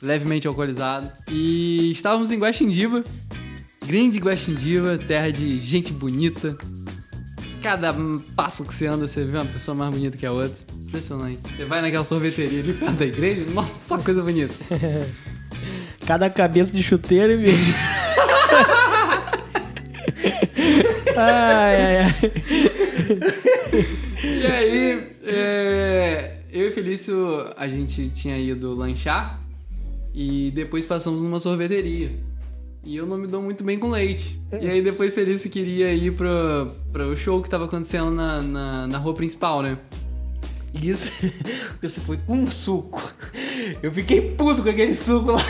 levemente 0.00 0.46
alcoolizado. 0.46 1.10
E 1.28 1.90
estávamos 1.90 2.30
em 2.30 2.38
Guaxindiba, 2.38 3.02
grande 3.84 4.20
Guaxindiba, 4.20 4.98
terra 4.98 5.32
de 5.32 5.58
gente 5.58 5.92
bonita. 5.92 6.56
Cada 7.60 7.92
passo 8.36 8.64
que 8.64 8.72
você 8.72 8.86
anda, 8.86 9.08
você 9.08 9.24
vê 9.24 9.36
uma 9.36 9.46
pessoa 9.46 9.74
mais 9.74 9.90
bonita 9.92 10.16
que 10.16 10.24
a 10.24 10.30
outra. 10.30 10.56
Impressionante. 10.80 11.40
Você 11.56 11.64
vai 11.64 11.80
naquela 11.82 12.04
sorveteria 12.04 12.60
ali 12.60 12.72
perto 12.72 12.92
da 12.94 13.04
igreja, 13.04 13.50
nossa, 13.50 13.74
só 13.88 13.98
coisa 13.98 14.22
bonita. 14.22 14.54
Cada 16.06 16.30
cabeça 16.30 16.72
de 16.72 16.82
chuteiro 16.84 17.32
e 17.32 17.52
ai, 21.16 21.76
ai, 21.82 21.96
ai. 21.98 22.14
E 24.24 24.46
aí, 24.46 25.16
é, 25.24 26.38
eu 26.52 26.68
e 26.68 26.70
Felício, 26.70 27.16
a 27.56 27.66
gente 27.66 28.08
tinha 28.10 28.38
ido 28.38 28.74
lanchar 28.74 29.40
e 30.14 30.52
depois 30.54 30.84
passamos 30.84 31.24
numa 31.24 31.40
sorveteria. 31.40 32.10
E 32.84 32.96
eu 32.96 33.06
não 33.06 33.16
me 33.16 33.26
dou 33.26 33.40
muito 33.40 33.62
bem 33.62 33.78
com 33.78 33.90
leite. 33.90 34.40
E 34.60 34.68
aí 34.68 34.82
depois 34.82 35.14
Felício 35.14 35.48
queria 35.48 35.92
ir 35.92 36.12
pro, 36.12 36.74
pro 36.92 37.16
show 37.16 37.40
que 37.40 37.48
tava 37.48 37.64
acontecendo 37.64 38.10
na, 38.10 38.42
na, 38.42 38.86
na 38.86 38.98
rua 38.98 39.14
principal, 39.14 39.62
né? 39.62 39.78
Isso, 40.74 41.08
você 41.80 42.00
foi 42.00 42.16
com 42.16 42.34
um 42.34 42.50
suco. 42.50 43.12
Eu 43.82 43.92
fiquei 43.92 44.32
puto 44.32 44.62
com 44.62 44.70
aquele 44.70 44.94
suco 44.94 45.32
lá. 45.32 45.44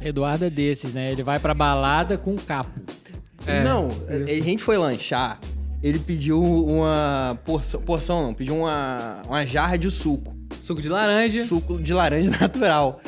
Eduardo 0.00 0.44
é 0.44 0.50
desses, 0.50 0.92
né? 0.92 1.12
Ele 1.12 1.22
vai 1.22 1.38
pra 1.38 1.54
balada 1.54 2.18
com 2.18 2.32
um 2.32 2.36
capo. 2.36 2.80
É, 3.46 3.62
não, 3.62 3.90
a 4.08 4.42
gente 4.42 4.62
foi 4.62 4.76
lanchar. 4.76 5.38
Ele 5.82 5.98
pediu 5.98 6.40
uma 6.42 7.38
porção, 7.44 7.80
porção 7.80 8.22
não, 8.22 8.34
pediu 8.34 8.56
uma, 8.56 9.22
uma 9.26 9.44
jarra 9.44 9.76
de 9.76 9.90
suco. 9.90 10.36
Suco 10.60 10.80
de 10.80 10.88
laranja. 10.88 11.44
Suco 11.46 11.78
de 11.80 11.92
laranja 11.92 12.30
natural. 12.40 13.00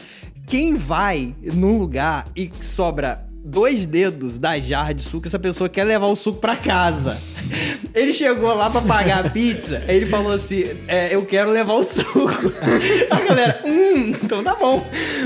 Quem 0.46 0.76
vai 0.76 1.34
num 1.40 1.78
lugar 1.78 2.26
e 2.34 2.50
sobra 2.60 3.24
dois 3.44 3.86
dedos 3.86 4.38
da 4.38 4.58
jarra 4.58 4.92
de 4.92 5.02
suco, 5.02 5.28
essa 5.28 5.38
pessoa 5.38 5.68
quer 5.68 5.84
levar 5.84 6.06
o 6.06 6.16
suco 6.16 6.40
pra 6.40 6.56
casa. 6.56 7.20
Ele 7.94 8.12
chegou 8.12 8.54
lá 8.54 8.70
pra 8.70 8.80
pagar 8.80 9.26
a 9.26 9.30
pizza, 9.30 9.84
ele 9.86 10.06
falou 10.06 10.32
assim: 10.32 10.64
é, 10.88 11.14
Eu 11.14 11.24
quero 11.24 11.50
levar 11.50 11.74
o 11.74 11.82
suco. 11.82 12.52
A 13.10 13.20
galera, 13.20 13.60
hum, 13.64 14.10
então 14.22 14.42
tá 14.42 14.56
bom. 14.56 14.84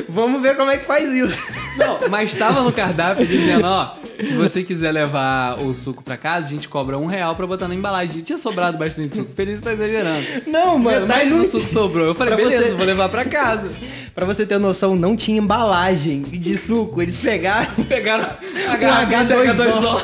Vamos 0.09 0.43
ver 0.43 0.55
como 0.57 0.71
é 0.71 0.77
que 0.77 0.85
faz 0.85 1.09
isso. 1.11 1.39
Não, 1.79 2.09
mas 2.11 2.35
tava 2.35 2.63
no 2.63 2.73
cardápio 2.73 3.27
dizendo, 3.27 3.65
ó, 3.65 3.95
se 4.23 4.35
você 4.35 4.63
quiser 4.63 4.91
levar 4.93 5.59
o 5.61 5.73
suco 5.75 6.03
pra 6.03 6.17
casa, 6.17 6.47
a 6.47 6.51
gente 6.51 6.69
cobra 6.69 6.99
um 6.99 7.07
real 7.07 7.35
pra 7.37 7.47
botar 7.47 7.69
na 7.69 7.75
embalagem. 7.75 8.23
Tinha 8.23 8.39
sobrado 8.39 8.77
bastante 8.79 9.17
suco. 9.17 9.31
Feliz 9.35 9.61
tá 9.61 9.73
exagerando. 9.73 10.25
Não, 10.47 10.79
mano, 10.79 11.07
Metade 11.07 11.31
mas 11.31 11.43
do 11.43 11.49
suco 11.51 11.69
sobrou. 11.69 12.07
Eu 12.07 12.15
falei, 12.15 12.35
Pra 12.35 12.45
beleza, 12.45 12.71
você- 12.71 12.75
vou 12.77 12.87
levar 12.87 13.09
pra 13.09 13.25
casa. 13.25 13.69
Pra 14.15 14.27
você 14.27 14.45
ter 14.45 14.59
noção, 14.59 14.97
não 14.97 15.15
tinha 15.15 15.39
embalagem 15.39 16.23
de 16.23 16.57
suco. 16.57 17.01
Eles 17.01 17.17
pegaram 17.19 17.71
Pegaram 17.89 18.25
a 18.25 18.75
Um 18.75 18.79
garrafa 18.81 19.35
H2O. 19.35 19.55
H2O. 19.55 20.03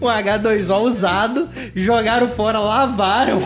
um 0.00 0.06
H2O 0.06 0.80
usado, 0.80 1.48
jogaram 1.76 2.28
fora, 2.30 2.58
lavaram 2.58 3.40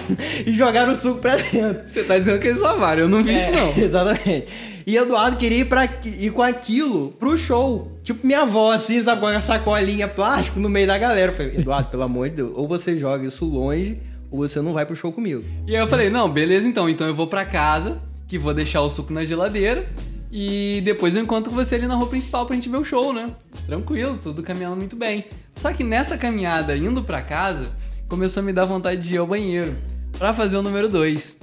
e 0.46 0.52
jogaram 0.54 0.92
o 0.92 0.96
suco 0.96 1.20
pra 1.20 1.36
dentro. 1.36 1.82
Você 1.86 2.04
tá 2.04 2.18
dizendo 2.18 2.38
que 2.40 2.48
eles 2.48 2.60
lavaram, 2.60 3.02
eu 3.02 3.08
não 3.08 3.22
vi 3.22 3.34
É, 3.34 3.50
isso 3.50 3.60
não. 3.78 3.84
Exatamente. 3.84 4.46
E 4.86 4.96
Eduardo 4.96 5.36
queria 5.36 5.58
ir, 5.58 5.64
pra, 5.66 5.88
ir 6.04 6.30
com 6.30 6.42
aquilo 6.42 7.12
pro 7.18 7.36
show. 7.36 7.90
Tipo 8.04 8.26
minha 8.26 8.42
avó, 8.42 8.70
assim, 8.70 9.00
sabe, 9.00 9.22
com 9.22 9.26
a 9.26 9.40
sacolinha 9.40 10.06
plástico 10.06 10.60
no 10.60 10.68
meio 10.68 10.86
da 10.86 10.98
galera. 10.98 11.32
Eu 11.32 11.36
falei, 11.36 11.56
Eduardo, 11.56 11.88
pelo 11.88 12.02
amor 12.02 12.28
de 12.28 12.36
Deus, 12.36 12.52
ou 12.54 12.68
você 12.68 12.98
joga 12.98 13.26
isso 13.26 13.46
longe, 13.46 13.98
ou 14.30 14.40
você 14.40 14.60
não 14.60 14.74
vai 14.74 14.84
pro 14.84 14.94
show 14.94 15.10
comigo. 15.10 15.42
E 15.66 15.74
aí 15.74 15.82
eu 15.82 15.88
falei, 15.88 16.10
não, 16.10 16.28
beleza 16.30 16.68
então, 16.68 16.86
então 16.86 17.06
eu 17.06 17.14
vou 17.14 17.26
pra 17.26 17.46
casa, 17.46 17.98
que 18.28 18.36
vou 18.36 18.52
deixar 18.52 18.82
o 18.82 18.90
suco 18.90 19.10
na 19.10 19.24
geladeira, 19.24 19.88
e 20.30 20.82
depois 20.84 21.16
eu 21.16 21.22
encontro 21.22 21.50
você 21.50 21.76
ali 21.76 21.86
na 21.86 21.94
rua 21.94 22.06
principal 22.06 22.44
pra 22.44 22.54
gente 22.54 22.68
ver 22.68 22.76
o 22.76 22.84
show, 22.84 23.10
né? 23.10 23.30
Tranquilo, 23.66 24.18
tudo 24.22 24.42
caminhando 24.42 24.76
muito 24.76 24.96
bem. 24.96 25.24
Só 25.56 25.72
que 25.72 25.82
nessa 25.82 26.18
caminhada, 26.18 26.76
indo 26.76 27.02
pra 27.02 27.22
casa, 27.22 27.70
começou 28.06 28.42
a 28.42 28.44
me 28.44 28.52
dar 28.52 28.66
vontade 28.66 29.00
de 29.00 29.14
ir 29.14 29.16
ao 29.18 29.26
banheiro, 29.26 29.74
pra 30.18 30.34
fazer 30.34 30.58
o 30.58 30.62
número 30.62 30.90
2. 30.90 31.38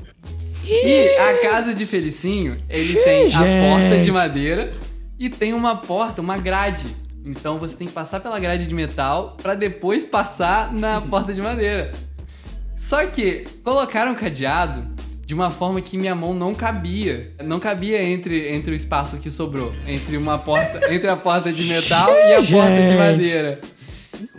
E 0.63 1.17
a 1.17 1.41
casa 1.41 1.73
de 1.73 1.87
Felicinho, 1.87 2.55
ele 2.69 2.93
tem 2.99 3.23
a 3.23 3.27
gente. 3.27 3.39
porta 3.39 3.99
de 3.99 4.11
madeira 4.11 4.73
e 5.21 5.29
tem 5.29 5.53
uma 5.53 5.75
porta, 5.75 6.19
uma 6.19 6.35
grade. 6.35 6.87
Então 7.23 7.59
você 7.59 7.77
tem 7.77 7.85
que 7.87 7.93
passar 7.93 8.19
pela 8.21 8.39
grade 8.39 8.65
de 8.65 8.73
metal 8.73 9.37
pra 9.39 9.53
depois 9.53 10.03
passar 10.03 10.73
na 10.73 10.99
porta 11.07 11.31
de 11.31 11.39
madeira. 11.39 11.91
Só 12.75 13.05
que 13.05 13.45
colocaram 13.63 14.13
o 14.13 14.15
cadeado 14.15 14.83
de 15.23 15.35
uma 15.35 15.51
forma 15.51 15.79
que 15.79 15.95
minha 15.95 16.15
mão 16.15 16.33
não 16.33 16.55
cabia. 16.55 17.31
Não 17.43 17.59
cabia 17.59 18.03
entre, 18.03 18.51
entre 18.51 18.71
o 18.71 18.73
espaço 18.73 19.17
que 19.17 19.29
sobrou. 19.29 19.71
Entre 19.85 20.17
uma 20.17 20.39
porta. 20.39 20.81
entre 20.91 21.07
a 21.07 21.15
porta 21.15 21.53
de 21.53 21.65
metal 21.65 22.11
e 22.11 22.33
a 22.33 22.43
porta 22.43 22.87
de 22.89 22.97
madeira. 22.97 23.59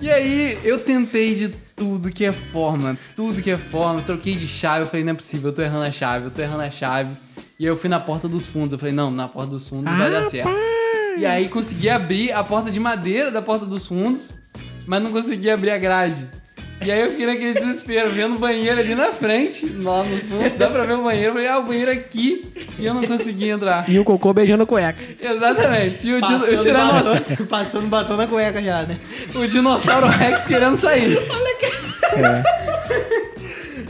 E 0.00 0.10
aí 0.10 0.58
eu 0.64 0.80
tentei 0.80 1.36
de 1.36 1.48
tudo 1.76 2.10
que 2.10 2.24
é 2.24 2.32
forma, 2.32 2.98
tudo 3.14 3.40
que 3.40 3.50
é 3.52 3.56
forma, 3.56 4.02
troquei 4.02 4.34
de 4.34 4.48
chave, 4.48 4.84
eu 4.84 4.86
falei, 4.86 5.04
não 5.04 5.12
é 5.12 5.14
possível, 5.14 5.50
eu 5.50 5.54
tô 5.54 5.62
errando 5.62 5.84
a 5.84 5.92
chave, 5.92 6.26
eu 6.26 6.30
tô 6.30 6.42
errando 6.42 6.62
a 6.62 6.70
chave. 6.70 7.16
E 7.58 7.64
aí 7.64 7.68
eu 7.68 7.76
fui 7.76 7.88
na 7.88 8.00
porta 8.00 8.28
dos 8.28 8.46
fundos, 8.46 8.72
eu 8.72 8.78
falei, 8.78 8.94
não, 8.94 9.10
na 9.10 9.28
porta 9.28 9.50
dos 9.50 9.68
fundos 9.68 9.96
vai 9.96 10.10
dar 10.10 10.24
certo. 10.26 10.71
E 11.16 11.26
aí 11.26 11.48
consegui 11.48 11.88
abrir 11.88 12.32
a 12.32 12.42
porta 12.42 12.70
de 12.70 12.80
madeira 12.80 13.30
da 13.30 13.42
porta 13.42 13.66
dos 13.66 13.86
fundos, 13.86 14.30
mas 14.86 15.02
não 15.02 15.10
consegui 15.10 15.50
abrir 15.50 15.70
a 15.70 15.78
grade. 15.78 16.26
E 16.84 16.90
aí 16.90 17.00
eu 17.00 17.10
fiquei 17.12 17.26
naquele 17.26 17.54
desespero, 17.54 18.10
vendo 18.10 18.34
o 18.34 18.38
banheiro 18.38 18.80
ali 18.80 18.94
na 18.94 19.12
frente, 19.12 19.66
lá 19.66 20.02
nos 20.02 20.20
fundos, 20.22 20.52
dá 20.58 20.68
pra 20.68 20.84
ver 20.84 20.94
o 20.94 21.04
banheiro, 21.04 21.28
eu 21.28 21.32
falei, 21.34 21.48
ah, 21.48 21.58
o 21.58 21.62
banheiro 21.62 21.92
aqui, 21.92 22.52
e 22.76 22.84
eu 22.84 22.92
não 22.92 23.04
consegui 23.04 23.50
entrar. 23.50 23.88
E 23.88 24.00
o 24.00 24.04
cocô 24.04 24.32
beijando 24.32 24.66
cueca. 24.66 25.00
Exatamente. 25.20 26.04
E 26.04 26.14
o, 26.14 26.16
o, 26.16 26.20
Passando 26.20 26.58
tiranossauro, 26.60 27.20
batom, 27.20 27.46
passando 27.46 27.86
batom 27.86 28.16
na 28.16 28.26
cueca 28.26 28.60
já, 28.60 28.82
né? 28.82 28.98
o 29.32 29.46
dinossauro 29.46 30.08
Rex 30.08 30.44
querendo 30.44 30.76
sair. 30.76 31.18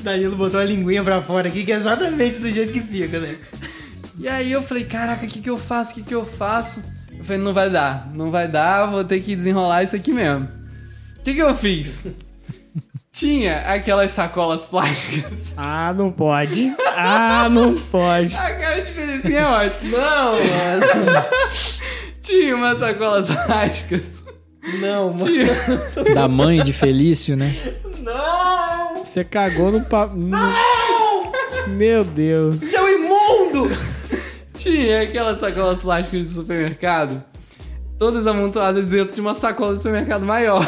Danilo 0.03 0.37
botou 0.37 0.61
a 0.61 0.65
linguinha 0.65 1.03
pra 1.03 1.23
fora 1.23 1.49
aqui, 1.49 1.65
que 1.65 1.73
é 1.73 1.77
exatamente 1.77 2.41
do 2.41 2.51
jeito 2.51 2.73
que 2.73 2.81
fica, 2.81 3.19
né? 3.21 3.37
E 4.19 4.29
aí 4.29 4.53
eu 4.53 4.63
falei, 4.63 4.85
caraca, 4.85 5.25
o 5.25 5.29
que, 5.29 5.41
que 5.41 5.49
eu 5.49 5.57
faço? 5.59 5.93
O 5.93 5.95
que, 5.95 6.03
que 6.03 6.15
eu 6.15 6.27
faço? 6.27 6.83
Eu 7.23 7.27
falei, 7.27 7.41
não 7.41 7.55
vai 7.55 7.71
dar, 7.71 8.11
não 8.13 8.31
vai 8.33 8.49
dar, 8.49 8.91
vou 8.91 9.05
ter 9.05 9.21
que 9.21 9.37
desenrolar 9.37 9.85
isso 9.85 9.95
aqui 9.95 10.13
mesmo. 10.13 10.49
O 11.21 11.23
que, 11.23 11.35
que 11.35 11.41
eu 11.41 11.55
fiz? 11.55 12.05
Tinha 13.13 13.61
aquelas 13.61 14.11
sacolas 14.11 14.65
plásticas. 14.65 15.53
Ah, 15.57 15.95
não 15.97 16.11
pode. 16.11 16.75
Ah, 16.97 17.49
não 17.49 17.77
pode. 17.77 18.35
A 18.35 18.59
cara 18.59 18.81
de 18.81 18.91
Felicinha 18.91 19.39
é 19.39 19.45
ótima. 19.45 19.99
Não, 19.99 20.33
mano. 20.33 21.27
Tinha 22.21 22.57
umas 22.57 22.81
sacolas 22.81 23.27
plásticas. 23.29 24.11
Não, 24.81 25.13
mano. 25.13 25.25
Tinha. 25.25 26.15
Da 26.15 26.27
mãe 26.27 26.65
de 26.65 26.73
Felício, 26.73 27.37
né? 27.37 27.55
Não! 28.01 29.05
Você 29.05 29.23
cagou 29.23 29.71
no 29.71 29.85
papo. 29.85 30.17
Meu 31.69 32.03
Deus. 32.03 32.59
Seu 32.59 32.89
imundo! 32.89 33.71
Tinha 34.55 35.03
aquelas 35.03 35.41
sacolas 35.41 35.83
plásticas 35.83 36.29
de 36.29 36.35
supermercado. 36.35 37.23
Todas 37.99 38.27
amontoadas 38.27 38.85
dentro 38.87 39.15
de 39.15 39.21
uma 39.21 39.35
sacola 39.35 39.73
de 39.73 39.79
supermercado 39.79 40.25
maior. 40.25 40.67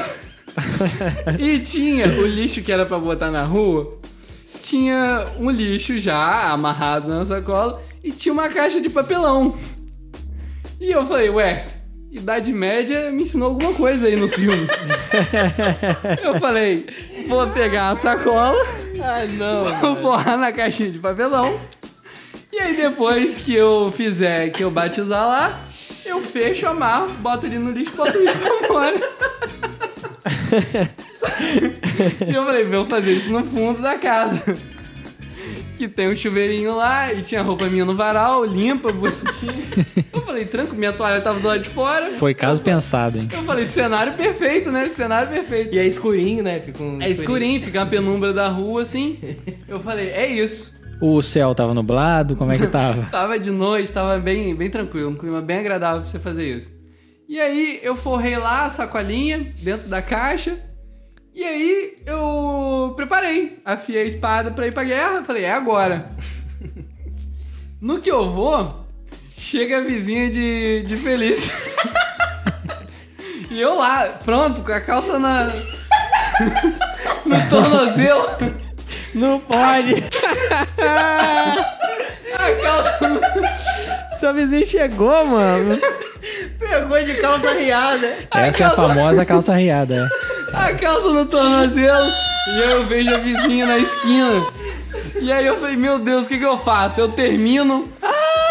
e 1.38 1.58
tinha 1.58 2.06
o 2.08 2.26
lixo 2.26 2.62
que 2.62 2.72
era 2.72 2.86
pra 2.86 2.98
botar 2.98 3.30
na 3.30 3.42
rua. 3.42 3.98
Tinha 4.62 5.26
um 5.38 5.50
lixo 5.50 5.98
já 5.98 6.50
amarrado 6.50 7.08
na 7.08 7.24
sacola 7.24 7.82
e 8.02 8.12
tinha 8.12 8.32
uma 8.32 8.48
caixa 8.48 8.80
de 8.80 8.88
papelão. 8.88 9.54
E 10.80 10.90
eu 10.90 11.04
falei, 11.06 11.28
ué, 11.30 11.66
Idade 12.10 12.52
Média 12.52 13.10
me 13.10 13.24
ensinou 13.24 13.48
alguma 13.48 13.72
coisa 13.74 14.06
aí 14.06 14.16
nos 14.16 14.34
filmes. 14.34 14.70
eu 16.22 16.38
falei, 16.38 16.86
vou 17.26 17.48
pegar 17.48 17.90
a 17.90 17.96
sacola, 17.96 18.64
Ah, 19.02 19.24
não. 19.36 19.80
vou 19.80 19.96
borrar 19.96 20.38
na 20.38 20.52
caixinha 20.52 20.90
de 20.90 20.98
papelão. 20.98 21.58
E 22.54 22.60
aí 22.60 22.76
depois 22.76 23.38
que 23.38 23.52
eu 23.52 23.92
fizer, 23.96 24.50
que 24.50 24.62
eu 24.62 24.70
batizar 24.70 25.26
lá, 25.26 25.60
eu 26.06 26.22
fecho, 26.22 26.68
amarro, 26.68 27.08
boto 27.14 27.46
ele 27.46 27.58
no 27.58 27.72
lixo 27.72 27.92
e 27.92 27.96
boto 27.96 28.16
o 28.16 28.20
lixo 28.20 28.38
pra 28.38 28.68
fora. 28.68 28.94
e 32.24 32.32
eu 32.32 32.44
falei, 32.44 32.64
vou 32.64 32.86
fazer 32.86 33.12
isso 33.12 33.28
no 33.28 33.42
fundo 33.42 33.82
da 33.82 33.98
casa. 33.98 34.56
Que 35.76 35.88
tem 35.88 36.08
um 36.08 36.14
chuveirinho 36.14 36.76
lá 36.76 37.12
e 37.12 37.22
tinha 37.22 37.42
roupa 37.42 37.66
minha 37.66 37.84
no 37.84 37.96
varal, 37.96 38.44
limpa, 38.44 38.92
bonitinha. 38.92 39.64
Eu 40.12 40.20
falei, 40.20 40.44
tranco, 40.44 40.76
minha 40.76 40.92
toalha 40.92 41.20
tava 41.20 41.40
do 41.40 41.48
lado 41.48 41.60
de 41.60 41.70
fora. 41.70 42.12
Foi 42.12 42.34
caso 42.34 42.62
pensado, 42.62 43.18
hein? 43.18 43.28
Eu 43.32 43.42
falei, 43.42 43.66
cenário 43.66 44.12
perfeito, 44.12 44.70
né? 44.70 44.88
Cenário 44.90 45.28
perfeito. 45.28 45.74
E 45.74 45.78
é 45.80 45.84
escurinho, 45.84 46.44
né? 46.44 46.60
Fica 46.60 46.80
um 46.80 47.02
É 47.02 47.10
escurinho, 47.10 47.60
fica 47.60 47.80
uma 47.80 47.86
penumbra 47.86 48.32
da 48.32 48.46
rua 48.46 48.82
assim. 48.82 49.18
Eu 49.66 49.80
falei, 49.80 50.10
é 50.10 50.28
isso. 50.28 50.72
O 51.06 51.20
céu 51.20 51.54
tava 51.54 51.74
nublado, 51.74 52.34
como 52.34 52.50
é 52.50 52.56
que 52.56 52.66
tava? 52.66 53.02
Tava 53.12 53.38
de 53.38 53.50
noite, 53.50 53.92
tava 53.92 54.18
bem, 54.18 54.54
bem 54.54 54.70
tranquilo, 54.70 55.10
um 55.10 55.14
clima 55.14 55.42
bem 55.42 55.58
agradável 55.58 56.00
pra 56.00 56.10
você 56.10 56.18
fazer 56.18 56.56
isso. 56.56 56.72
E 57.28 57.38
aí 57.38 57.78
eu 57.82 57.94
forrei 57.94 58.38
lá 58.38 58.64
a 58.64 58.70
sacolinha 58.70 59.52
dentro 59.60 59.86
da 59.86 60.00
caixa. 60.00 60.58
E 61.34 61.44
aí 61.44 61.96
eu 62.06 62.94
preparei, 62.96 63.60
afiei 63.66 64.00
a 64.00 64.06
espada 64.06 64.50
pra 64.50 64.66
ir 64.66 64.72
pra 64.72 64.82
guerra. 64.82 65.22
Falei, 65.24 65.44
é 65.44 65.52
agora. 65.52 66.10
No 67.78 68.00
que 68.00 68.10
eu 68.10 68.30
vou, 68.30 68.86
chega 69.36 69.76
a 69.76 69.82
vizinha 69.82 70.30
de, 70.30 70.84
de 70.84 70.96
Felício. 70.96 71.52
e 73.52 73.60
eu 73.60 73.76
lá, 73.76 74.06
pronto, 74.24 74.62
com 74.62 74.72
a 74.72 74.80
calça 74.80 75.18
na. 75.18 75.52
no 77.26 77.50
tornozelo. 77.50 78.63
Não 79.14 79.38
pode. 79.40 80.04
A 82.34 82.52
calça 82.62 83.08
no 83.08 83.20
Seu 84.18 84.34
vizinho 84.34 84.66
chegou, 84.66 85.26
mano. 85.26 85.78
Pegou 86.58 87.02
de 87.02 87.14
calça 87.14 87.52
riada. 87.52 88.12
Essa 88.34 88.64
é 88.64 88.66
a 88.66 88.70
famosa 88.70 89.24
calça 89.24 89.54
riada, 89.54 90.10
é. 90.52 90.56
a 90.56 90.74
calça 90.74 91.10
no 91.10 91.26
tornozelo 91.26 92.10
e 92.46 92.62
aí 92.62 92.70
eu 92.72 92.84
vejo 92.86 93.14
a 93.14 93.18
vizinha 93.18 93.66
na 93.66 93.78
esquina. 93.78 94.46
E 95.20 95.32
aí 95.32 95.46
eu 95.46 95.58
falei, 95.58 95.76
meu 95.76 95.98
Deus, 95.98 96.26
o 96.26 96.28
que, 96.28 96.38
que 96.38 96.44
eu 96.44 96.58
faço? 96.58 97.00
Eu 97.00 97.08
termino. 97.08 97.88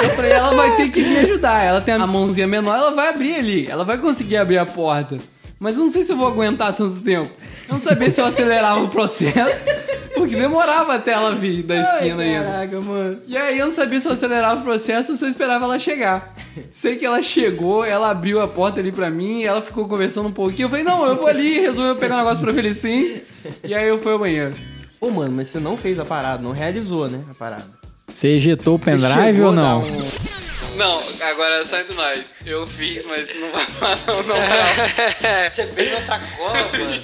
Eu 0.02 0.10
falei, 0.10 0.32
ela 0.32 0.56
vai 0.56 0.76
ter 0.76 0.90
que 0.90 1.04
me 1.04 1.20
ajudar. 1.20 1.64
Ela 1.64 1.80
tem 1.80 1.94
a 1.94 2.08
mãozinha 2.08 2.48
menor, 2.48 2.76
ela 2.76 2.92
vai 2.92 3.10
abrir 3.10 3.36
ali. 3.36 3.68
Ela 3.68 3.86
vai 3.86 3.98
conseguir 4.00 4.38
abrir 4.38 4.58
a 4.58 4.66
porta. 4.66 5.18
Mas 5.60 5.78
eu 5.78 5.84
não 5.84 5.92
sei 5.92 6.04
se 6.04 6.12
eu 6.12 6.18
vou 6.18 6.28
aguentar 6.28 6.74
tanto 6.74 7.00
tempo. 7.02 7.32
Eu 7.70 7.76
não 7.76 7.82
sabia 7.82 8.10
se 8.10 8.20
eu 8.20 8.26
acelerava 8.26 8.80
o 8.82 8.90
processo, 8.90 9.64
porque 10.20 10.36
demorava 10.36 10.96
até 10.96 11.12
ela 11.12 11.34
vir 11.36 11.64
da 11.64 11.76
esquina 11.76 12.22
Ai, 12.24 12.36
ainda. 12.36 12.46
Caraca, 12.52 12.80
mano. 12.82 13.20
E 13.28 13.38
aí 13.38 13.58
eu 13.60 13.68
não 13.68 13.74
sabia 13.74 14.00
se 14.00 14.08
eu 14.08 14.12
acelerava 14.12 14.60
o 14.62 14.64
processo 14.64 15.12
ou 15.12 15.18
se 15.18 15.26
eu 15.26 15.30
esperava 15.30 15.66
ela 15.66 15.80
chegar. 15.80 16.34
Sei 16.72 16.96
que 16.96 17.06
ela 17.06 17.22
chegou, 17.22 17.84
ela 17.84 18.10
abriu 18.12 18.42
a 18.42 18.48
porta 18.48 18.80
ali 18.80 18.92
pra 18.92 19.10
mim, 19.10 19.40
e 19.42 19.46
ela 19.46 19.62
ficou 19.62 19.88
conversando 19.88 20.28
um 20.30 20.34
pouquinho. 20.34 20.66
Eu 20.66 20.70
falei, 20.70 20.84
não, 20.86 21.06
eu 21.06 21.16
vou 21.16 21.28
ali, 21.28 21.60
resolveu 21.60 21.96
pegar 21.96 22.16
um 22.16 22.20
negócio 22.20 22.42
pra 22.44 22.54
Felicinho. 22.54 23.22
E 23.64 23.74
aí 23.74 23.88
eu 23.88 24.00
fui 24.00 24.12
ao 24.12 24.20
banheiro. 24.20 24.54
Ô, 25.02 25.10
mano, 25.10 25.32
mas 25.36 25.48
você 25.50 25.60
não 25.60 25.76
fez 25.78 26.00
a 26.00 26.06
parada, 26.06 26.42
não 26.42 26.52
realizou, 26.52 27.10
né? 27.10 27.20
A 27.30 27.34
parada. 27.34 27.68
Você 28.14 28.28
ejetou 28.30 28.76
o 28.76 28.80
pendrive 28.80 29.42
ou 29.42 29.52
não? 29.52 29.82
Não, 30.78 31.00
agora 31.22 31.62
é 31.62 31.66
só 31.66 31.80
entre 31.80 31.94
nós. 31.96 32.24
Eu 32.46 32.66
fiz, 32.68 33.04
mas 33.06 33.28
não 33.40 33.52
vai 33.52 33.66
falar 33.66 34.00
não, 34.08 34.24
não, 34.24 34.36
Você 35.52 35.68
fez 35.68 35.92
na 35.92 36.02
sacola, 36.02 36.54
mano. 36.72 37.02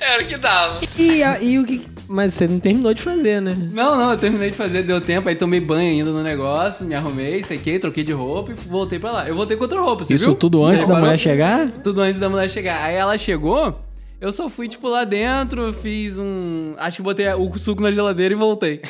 Era 0.00 0.22
o 0.22 0.26
que 0.26 0.36
dava. 0.36 0.80
E, 0.98 1.22
a- 1.22 1.40
e 1.40 1.58
o 1.58 1.64
que. 1.64 1.86
Mas 2.12 2.34
você 2.34 2.46
não 2.46 2.60
terminou 2.60 2.92
de 2.92 3.00
fazer, 3.00 3.40
né? 3.40 3.56
Não, 3.72 3.96
não, 3.96 4.10
eu 4.12 4.18
terminei 4.18 4.50
de 4.50 4.56
fazer, 4.56 4.82
deu 4.82 5.00
tempo, 5.00 5.28
aí 5.28 5.34
tomei 5.34 5.60
banho 5.60 5.90
ainda 5.90 6.10
no 6.10 6.22
negócio, 6.22 6.84
me 6.84 6.94
arrumei, 6.94 7.42
sequei, 7.42 7.78
troquei 7.78 8.04
de 8.04 8.12
roupa 8.12 8.52
e 8.52 8.54
voltei 8.68 8.98
pra 8.98 9.10
lá. 9.10 9.28
Eu 9.28 9.34
voltei 9.34 9.56
com 9.56 9.62
outra 9.62 9.80
roupa, 9.80 10.04
você 10.04 10.12
Isso 10.12 10.26
viu? 10.26 10.34
tudo 10.34 10.62
antes 10.62 10.86
da 10.86 10.98
mulher 11.00 11.18
chegar? 11.18 11.70
Tudo 11.82 12.02
antes 12.02 12.20
da 12.20 12.28
mulher 12.28 12.50
chegar. 12.50 12.84
Aí 12.84 12.94
ela 12.94 13.16
chegou, 13.16 13.80
eu 14.20 14.30
só 14.30 14.50
fui, 14.50 14.68
tipo, 14.68 14.88
lá 14.88 15.04
dentro, 15.04 15.72
fiz 15.72 16.18
um... 16.18 16.74
Acho 16.76 16.98
que 16.98 17.02
botei 17.02 17.26
o 17.32 17.58
suco 17.58 17.82
na 17.82 17.90
geladeira 17.90 18.34
e 18.34 18.36
voltei. 18.36 18.82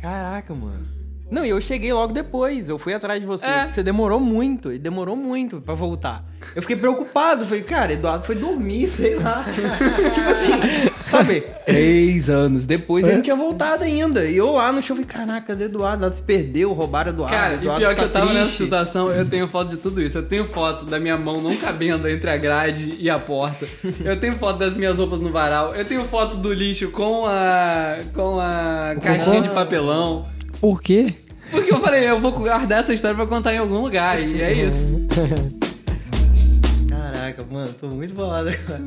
Caraca, 0.00 0.54
mano. 0.54 0.97
Não, 1.30 1.44
e 1.44 1.50
eu 1.50 1.60
cheguei 1.60 1.92
logo 1.92 2.12
depois. 2.12 2.68
Eu 2.68 2.78
fui 2.78 2.94
atrás 2.94 3.20
de 3.20 3.26
você. 3.26 3.44
É. 3.44 3.68
Você 3.68 3.82
demorou 3.82 4.18
muito, 4.18 4.72
e 4.72 4.78
demorou 4.78 5.14
muito 5.16 5.60
pra 5.60 5.74
voltar. 5.74 6.24
Eu 6.54 6.62
fiquei 6.62 6.76
preocupado. 6.76 7.44
Falei, 7.44 7.62
cara, 7.62 7.92
Eduardo 7.92 8.24
foi 8.24 8.34
dormir, 8.34 8.88
sei 8.90 9.16
lá. 9.16 9.44
tipo 10.14 10.28
assim, 10.28 10.90
sabe? 11.02 11.44
Três 11.66 12.30
anos 12.30 12.64
depois 12.64 13.04
ele 13.04 13.16
não 13.16 13.22
tinha 13.22 13.36
voltado 13.36 13.84
ainda. 13.84 14.24
E 14.24 14.36
eu 14.36 14.52
lá 14.52 14.72
no 14.72 14.82
show 14.82 14.96
falei, 14.96 15.04
caraca, 15.10 15.48
cadê 15.48 15.64
Eduardo? 15.64 15.98
Eduardo 15.98 16.16
se 16.16 16.22
perdeu, 16.22 16.72
roubaram 16.72 17.10
Eduardo. 17.10 17.36
Cara, 17.36 17.54
e 17.54 17.56
Eduardo 17.58 17.80
pior 17.80 17.94
que 17.94 18.00
tá 18.00 18.06
eu 18.06 18.12
tava 18.12 18.26
nessa 18.32 18.46
triste. 18.46 18.64
situação, 18.64 19.10
eu 19.10 19.24
tenho 19.24 19.48
foto 19.48 19.70
de 19.70 19.76
tudo 19.76 20.00
isso. 20.02 20.18
Eu 20.18 20.26
tenho 20.26 20.44
foto 20.44 20.84
da 20.84 20.98
minha 20.98 21.16
mão 21.16 21.40
não 21.40 21.56
cabendo 21.56 22.08
entre 22.08 22.30
a 22.30 22.36
grade 22.36 22.94
e 22.98 23.10
a 23.10 23.18
porta. 23.18 23.66
Eu 24.04 24.18
tenho 24.18 24.36
foto 24.36 24.58
das 24.58 24.76
minhas 24.76 24.98
roupas 24.98 25.20
no 25.20 25.30
varal. 25.30 25.74
Eu 25.74 25.84
tenho 25.84 26.04
foto 26.06 26.36
do 26.36 26.52
lixo 26.52 26.90
com 26.90 27.26
a. 27.26 27.98
com 28.14 28.38
a 28.40 28.94
caixinha 29.02 29.42
de 29.42 29.50
papelão. 29.50 30.26
Por 30.60 30.82
quê? 30.82 31.14
Porque 31.50 31.72
eu 31.72 31.80
falei, 31.80 32.08
eu 32.08 32.20
vou 32.20 32.32
guardar 32.32 32.80
essa 32.80 32.92
história 32.92 33.16
pra 33.16 33.26
contar 33.26 33.54
em 33.54 33.58
algum 33.58 33.80
lugar. 33.80 34.20
E 34.20 34.42
é 34.42 34.52
isso. 34.52 35.08
Caraca, 36.88 37.44
mano, 37.50 37.72
tô 37.74 37.86
muito 37.88 38.14
bolado 38.14 38.48
agora. 38.50 38.82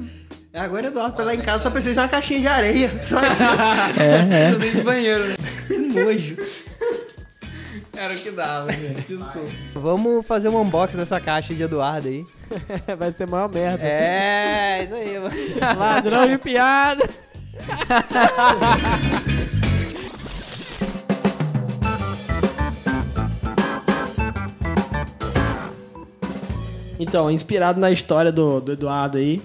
Agora 0.53 0.87
Eduardo 0.87 1.15
foi 1.15 1.23
lá 1.25 1.33
em 1.33 1.39
casa 1.39 1.63
só 1.63 1.69
precisa 1.69 1.93
de 1.93 1.99
uma 2.01 2.09
caixinha 2.09 2.41
de 2.41 2.47
areia. 2.47 2.91
Só 3.07 3.19
É, 3.21 4.49
é. 4.49 4.51
De 4.51 4.81
banheiro, 4.81 5.29
né? 5.29 5.35
que 5.65 5.77
nojo. 5.77 6.35
Era 7.95 8.13
o 8.13 8.17
que 8.17 8.31
dava, 8.31 8.73
gente. 8.73 9.01
Desculpa. 9.01 9.49
Vamos 9.73 10.25
fazer 10.27 10.49
um 10.49 10.59
unboxing 10.61 10.97
dessa 10.97 11.21
caixa 11.21 11.53
de 11.53 11.63
Eduardo 11.63 12.09
aí. 12.09 12.25
Vai 12.99 13.13
ser 13.13 13.27
maior 13.27 13.47
merda. 13.47 13.81
É, 13.85 14.83
isso 14.83 14.93
aí, 14.93 15.19
mano. 15.19 15.79
Ladrão 15.79 16.27
de 16.27 16.37
piada. 16.37 17.09
Então, 27.11 27.29
inspirado 27.29 27.77
na 27.77 27.91
história 27.91 28.31
do, 28.31 28.61
do 28.61 28.71
Eduardo 28.71 29.17
aí, 29.17 29.41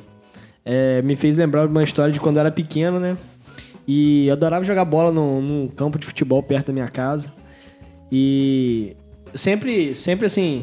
é, 0.65 1.03
me 1.03 1.17
fez 1.17 1.37
lembrar 1.37 1.67
de 1.67 1.73
uma 1.73 1.83
história 1.83 2.13
de 2.13 2.21
quando 2.21 2.37
eu 2.37 2.43
era 2.43 2.51
pequeno, 2.53 3.01
né? 3.01 3.17
E 3.89 4.29
eu 4.29 4.35
adorava 4.35 4.65
jogar 4.65 4.85
bola 4.85 5.11
num, 5.11 5.67
campo 5.67 5.99
de 5.99 6.07
futebol 6.07 6.41
perto 6.41 6.69
da 6.69 6.73
minha 6.73 6.87
casa. 6.87 7.33
E 8.11 8.97
sempre, 9.35 9.97
sempre 9.97 10.27
assim, 10.27 10.63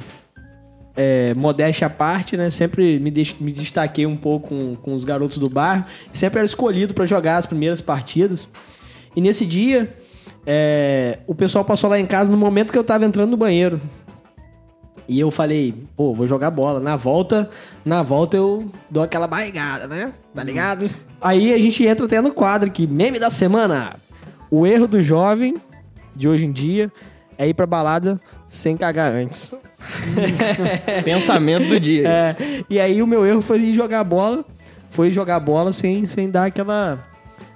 é, 0.95 1.33
modéstia 1.33 1.88
à 1.88 1.89
parte, 1.89 2.38
né? 2.38 2.50
Sempre 2.50 2.98
me, 3.00 3.12
deix- 3.12 3.36
me 3.38 3.51
destaquei 3.51 4.05
um 4.05 4.15
pouco 4.15 4.48
com, 4.48 4.77
com 4.77 4.93
os 4.93 5.03
garotos 5.03 5.38
do 5.38 5.50
bairro. 5.50 5.83
Sempre 6.13 6.39
era 6.39 6.45
escolhido 6.45 6.93
para 6.93 7.05
jogar 7.05 7.36
as 7.36 7.45
primeiras 7.45 7.81
partidas. 7.81 8.48
E 9.13 9.19
nesse 9.19 9.45
dia, 9.45 9.93
é, 10.48 11.19
o 11.27 11.36
pessoal 11.36 11.65
passou 11.65 11.89
lá 11.89 12.00
em 12.00 12.05
casa 12.05 12.31
no 12.31 12.38
momento 12.38 12.72
que 12.72 12.77
eu 12.77 12.83
tava 12.83 13.03
entrando 13.03 13.31
no 13.31 13.38
banheiro. 13.38 13.81
E 15.07 15.19
eu 15.19 15.29
falei, 15.29 15.74
pô, 15.95 16.13
vou 16.13 16.27
jogar 16.27 16.50
bola. 16.50 16.79
Na 16.79 16.95
volta, 16.95 17.50
na 17.83 18.01
volta 18.01 18.38
eu 18.38 18.69
dou 18.89 19.03
aquela 19.03 19.27
barrigada, 19.27 19.88
né? 19.88 20.13
Tá 20.33 20.43
ligado? 20.43 20.89
Aí 21.22 21.53
a 21.53 21.57
gente 21.57 21.86
entra 21.86 22.05
até 22.05 22.22
no 22.22 22.31
quadro 22.31 22.69
aqui, 22.69 22.88
meme 22.88 23.19
da 23.19 23.29
semana. 23.29 23.95
O 24.50 24.65
erro 24.65 24.88
do 24.88 25.01
jovem 25.01 25.55
de 26.15 26.27
hoje 26.27 26.45
em 26.45 26.51
dia 26.51 26.91
é 27.38 27.48
ir 27.48 27.53
pra 27.53 27.65
balada 27.65 28.19
sem 28.50 28.77
cagar 28.77 29.12
antes. 29.12 29.53
Pensamento 31.03 31.67
do 31.67 31.79
dia. 31.79 32.07
É, 32.07 32.36
e 32.69 32.79
aí 32.79 33.01
o 33.01 33.07
meu 33.07 33.25
erro 33.25 33.41
foi 33.41 33.74
jogar 33.74 34.03
bola, 34.03 34.45
foi 34.91 35.12
jogar 35.12 35.39
bola 35.39 35.74
sem, 35.74 36.05
sem 36.05 36.29
dar 36.29 36.45
aquela 36.45 37.00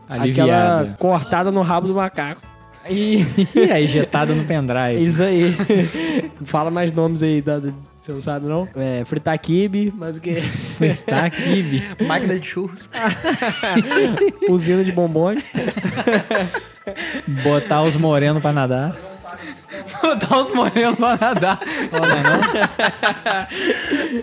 aquela 0.09 0.95
cortada 0.97 1.51
no 1.51 1.61
rabo 1.61 1.87
do 1.87 1.95
macaco. 1.95 2.41
E 2.89 3.25
E 3.55 3.71
aí, 3.71 3.87
jetado 3.87 4.33
no 4.35 4.43
pendrive. 4.45 5.03
isso 5.03 5.21
aí. 5.23 5.55
Fala 6.45 6.69
mais 6.71 6.91
nomes 6.93 7.21
aí, 7.23 7.41
da, 7.41 7.59
da- 7.59 7.71
você 8.01 8.11
não 8.13 8.21
sabe 8.21 8.45
não? 8.47 8.67
É, 8.75 9.03
fritar 9.03 9.37
kibe, 9.37 9.93
mas 9.97 10.15
o 10.15 10.21
que? 10.21 10.37
Aqui, 11.23 11.61
bi. 11.63 12.05
Máquina 12.05 12.39
de 12.39 12.47
churros. 12.47 12.87
Usina 14.49 14.81
de 14.83 14.93
bombons. 14.93 15.43
Botar 17.43 17.81
os 17.83 17.97
morenos 17.97 18.41
pra 18.41 18.53
nadar. 18.53 18.95
Botar 20.01 20.39
os 20.41 20.53
morenos 20.53 20.95
pra 20.95 21.17
nadar. 21.17 21.59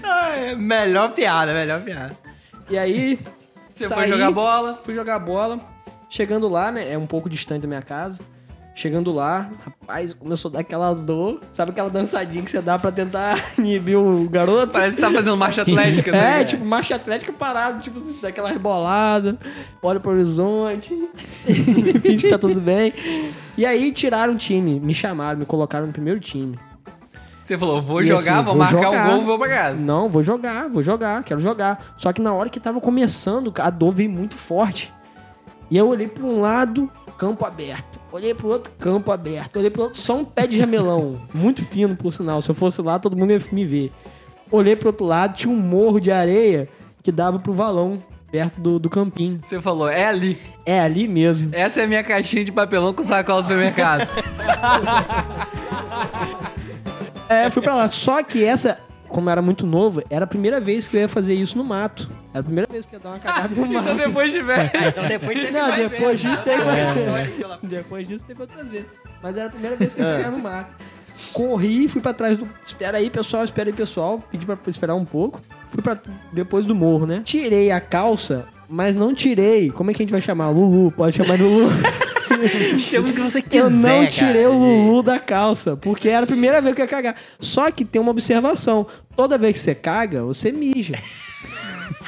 Ah, 0.02 0.30
é, 0.36 0.54
melhor 0.54 1.12
piada, 1.12 1.52
melhor 1.52 1.82
piada. 1.82 2.16
E 2.70 2.78
aí. 2.78 3.18
Você 3.74 3.84
saí, 3.88 3.98
foi 3.98 4.08
jogar 4.08 4.30
bola. 4.30 4.78
Fui 4.82 4.94
jogar 4.94 5.18
bola. 5.18 5.60
Chegando 6.08 6.48
lá, 6.48 6.70
né? 6.70 6.90
É 6.92 6.96
um 6.96 7.06
pouco 7.06 7.28
distante 7.28 7.62
da 7.62 7.68
minha 7.68 7.82
casa. 7.82 8.18
Chegando 8.76 9.12
lá, 9.12 9.50
rapaz, 9.64 10.12
começou 10.12 10.48
a 10.48 10.54
dar 10.54 10.60
aquela 10.60 10.92
dor. 10.94 11.40
Sabe 11.52 11.70
aquela 11.70 11.88
dançadinha 11.88 12.42
que 12.42 12.50
você 12.50 12.60
dá 12.60 12.76
pra 12.76 12.90
tentar 12.90 13.38
inibir 13.56 13.96
o 13.96 14.28
garoto? 14.28 14.72
Parece 14.72 14.96
que 14.96 15.02
tá 15.02 15.10
fazendo 15.12 15.36
marcha 15.36 15.62
atlética, 15.62 16.10
né? 16.12 16.40
É, 16.40 16.44
tipo, 16.44 16.64
marcha 16.64 16.96
atlética 16.96 17.32
parada, 17.32 17.78
tipo, 17.78 18.00
você 18.00 18.20
dá 18.20 18.28
aquela 18.28 18.50
rebolada, 18.50 19.38
olha 19.80 20.00
pro 20.00 20.10
horizonte, 20.10 20.92
finge 22.02 22.24
que 22.24 22.28
tá 22.30 22.36
tudo 22.38 22.60
bem. 22.60 22.92
E 23.56 23.64
aí 23.64 23.92
tiraram 23.92 24.32
o 24.32 24.36
time, 24.36 24.80
me 24.80 24.92
chamaram, 24.92 25.38
me 25.38 25.46
colocaram 25.46 25.86
no 25.86 25.92
primeiro 25.92 26.18
time. 26.18 26.58
Você 27.44 27.56
falou, 27.56 27.80
vou 27.80 28.02
E 28.02 28.06
jogar, 28.06 28.18
assim, 28.18 28.30
vou, 28.36 28.44
vou 28.44 28.56
marcar 28.56 28.82
jogar. 28.82 29.06
o 29.08 29.10
gol, 29.12 29.24
vou 29.24 29.38
pra 29.38 29.48
casa. 29.48 29.80
Não, 29.80 30.08
vou 30.08 30.22
jogar, 30.22 30.68
vou 30.68 30.82
jogar, 30.82 31.22
quero 31.22 31.38
jogar. 31.38 31.94
Só 31.96 32.12
que 32.12 32.20
na 32.20 32.32
hora 32.32 32.48
que 32.50 32.58
tava 32.58 32.80
começando, 32.80 33.52
a 33.58 33.70
dor 33.70 33.92
veio 33.92 34.10
muito 34.10 34.34
forte. 34.34 34.92
E 35.70 35.76
eu 35.76 35.86
olhei 35.86 36.08
pra 36.08 36.24
um 36.24 36.40
lado, 36.40 36.90
campo 37.18 37.44
aberto. 37.44 37.93
Olhei 38.14 38.32
pro 38.32 38.46
outro, 38.46 38.72
campo 38.78 39.10
aberto. 39.10 39.56
Olhei 39.56 39.70
pro 39.70 39.82
outro, 39.82 39.98
só 39.98 40.16
um 40.16 40.24
pé 40.24 40.46
de 40.46 40.56
jamelão. 40.56 41.20
muito 41.34 41.64
fino, 41.64 41.96
por 41.96 42.12
sinal. 42.12 42.40
Se 42.40 42.48
eu 42.48 42.54
fosse 42.54 42.80
lá, 42.80 42.96
todo 42.96 43.16
mundo 43.16 43.32
ia 43.32 43.42
me 43.50 43.64
ver. 43.64 43.90
Olhei 44.52 44.76
pro 44.76 44.90
outro 44.90 45.04
lado, 45.04 45.34
tinha 45.34 45.52
um 45.52 45.56
morro 45.56 45.98
de 45.98 46.12
areia 46.12 46.68
que 47.02 47.10
dava 47.10 47.40
pro 47.40 47.52
valão, 47.52 48.00
perto 48.30 48.60
do, 48.60 48.78
do 48.78 48.88
campinho. 48.88 49.40
Você 49.42 49.60
falou, 49.60 49.88
é 49.88 50.06
ali. 50.06 50.38
É 50.64 50.78
ali 50.78 51.08
mesmo. 51.08 51.48
Essa 51.50 51.80
é 51.80 51.84
a 51.84 51.88
minha 51.88 52.04
caixinha 52.04 52.44
de 52.44 52.52
papelão 52.52 52.94
com 52.94 53.02
sacola 53.02 53.42
do 53.42 53.48
supermercado. 53.48 54.08
É, 57.26 57.48
fui 57.50 57.62
pra 57.62 57.74
lá. 57.74 57.90
Só 57.90 58.22
que 58.22 58.44
essa, 58.44 58.78
como 59.14 59.28
eu 59.28 59.32
era 59.32 59.40
muito 59.40 59.64
novo, 59.64 60.02
era 60.10 60.24
a 60.24 60.26
primeira 60.26 60.58
vez 60.58 60.88
que 60.88 60.96
eu 60.96 61.02
ia 61.02 61.08
fazer 61.08 61.34
isso 61.34 61.56
no 61.56 61.62
mato. 61.62 62.10
Era 62.32 62.40
a 62.40 62.42
primeira 62.42 62.68
vez 62.68 62.84
que 62.84 62.96
eu 62.96 62.98
ia 62.98 63.02
dar 63.04 63.10
uma 63.10 63.18
cagada 63.20 63.48
no 63.54 63.62
então 63.70 63.82
mato. 63.84 63.96
depois 63.96 64.32
de 64.32 64.42
velho. 64.42 64.70
Então 64.88 65.06
depois 65.06 65.38
teve 65.38 65.50
Não, 65.52 65.76
depois 65.76 66.20
disso 66.20 66.42
teve 66.42 66.62
É, 66.62 67.58
Depois 67.62 68.08
disso 68.08 68.24
teve 68.26 68.42
outras 68.42 68.66
vezes. 68.66 68.86
Mas 69.22 69.36
era 69.36 69.46
a 69.46 69.50
primeira 69.52 69.76
vez 69.76 69.94
que 69.94 70.00
eu 70.00 70.18
ia 70.18 70.30
no 70.32 70.38
mato. 70.38 70.74
Corri, 71.32 71.86
fui 71.86 72.00
pra 72.00 72.12
trás 72.12 72.36
do. 72.36 72.48
Espera 72.66 72.98
aí, 72.98 73.08
pessoal, 73.08 73.44
espera 73.44 73.68
aí, 73.68 73.72
pessoal. 73.72 74.20
Pedi 74.32 74.44
pra 74.44 74.58
esperar 74.66 74.96
um 74.96 75.04
pouco. 75.04 75.40
Fui 75.68 75.80
pra 75.80 75.96
depois 76.32 76.66
do 76.66 76.74
morro, 76.74 77.06
né? 77.06 77.22
Tirei 77.24 77.70
a 77.70 77.80
calça, 77.80 78.46
mas 78.68 78.96
não 78.96 79.14
tirei. 79.14 79.70
Como 79.70 79.92
é 79.92 79.94
que 79.94 80.02
a 80.02 80.04
gente 80.04 80.10
vai 80.12 80.20
chamar? 80.20 80.50
Lulu, 80.50 80.90
pode 80.90 81.16
chamar 81.16 81.36
de 81.36 81.44
Lulu. 81.44 81.68
Chama 82.78 83.08
o 83.08 83.12
que 83.12 83.20
você 83.20 83.42
quiser, 83.42 83.64
eu 83.64 83.70
não 83.70 84.00
cara. 84.00 84.10
tirei 84.10 84.46
o 84.46 84.52
Lulu 84.52 85.02
da 85.02 85.18
calça, 85.18 85.76
porque 85.76 86.08
era 86.08 86.24
a 86.24 86.26
primeira 86.26 86.60
vez 86.60 86.74
que 86.74 86.80
eu 86.80 86.84
ia 86.84 86.90
cagar. 86.90 87.16
Só 87.40 87.70
que 87.70 87.84
tem 87.84 88.00
uma 88.00 88.10
observação: 88.10 88.86
toda 89.16 89.38
vez 89.38 89.54
que 89.54 89.60
você 89.60 89.74
caga, 89.74 90.22
você 90.22 90.52
mija. 90.52 90.94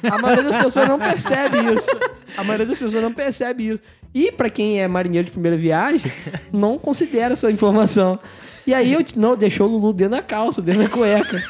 A 0.02 0.18
maioria 0.18 0.44
das 0.44 0.56
pessoas 0.62 0.88
não 0.88 0.98
percebe 0.98 1.56
isso. 1.74 1.90
A 2.36 2.44
maioria 2.44 2.66
das 2.66 2.78
pessoas 2.78 3.02
não 3.02 3.12
percebe 3.12 3.68
isso. 3.68 3.80
E 4.14 4.30
pra 4.30 4.48
quem 4.48 4.80
é 4.80 4.86
marinheiro 4.86 5.26
de 5.26 5.30
primeira 5.30 5.56
viagem, 5.56 6.10
não 6.52 6.78
considera 6.78 7.32
essa 7.32 7.50
informação. 7.50 8.18
E 8.66 8.74
aí 8.74 8.92
eu 8.92 9.04
não 9.16 9.36
deixou 9.36 9.68
o 9.68 9.72
Lulu 9.72 9.92
dentro 9.92 10.16
da 10.16 10.22
calça, 10.22 10.60
dentro 10.60 10.82
da 10.82 10.88
cueca. 10.88 11.42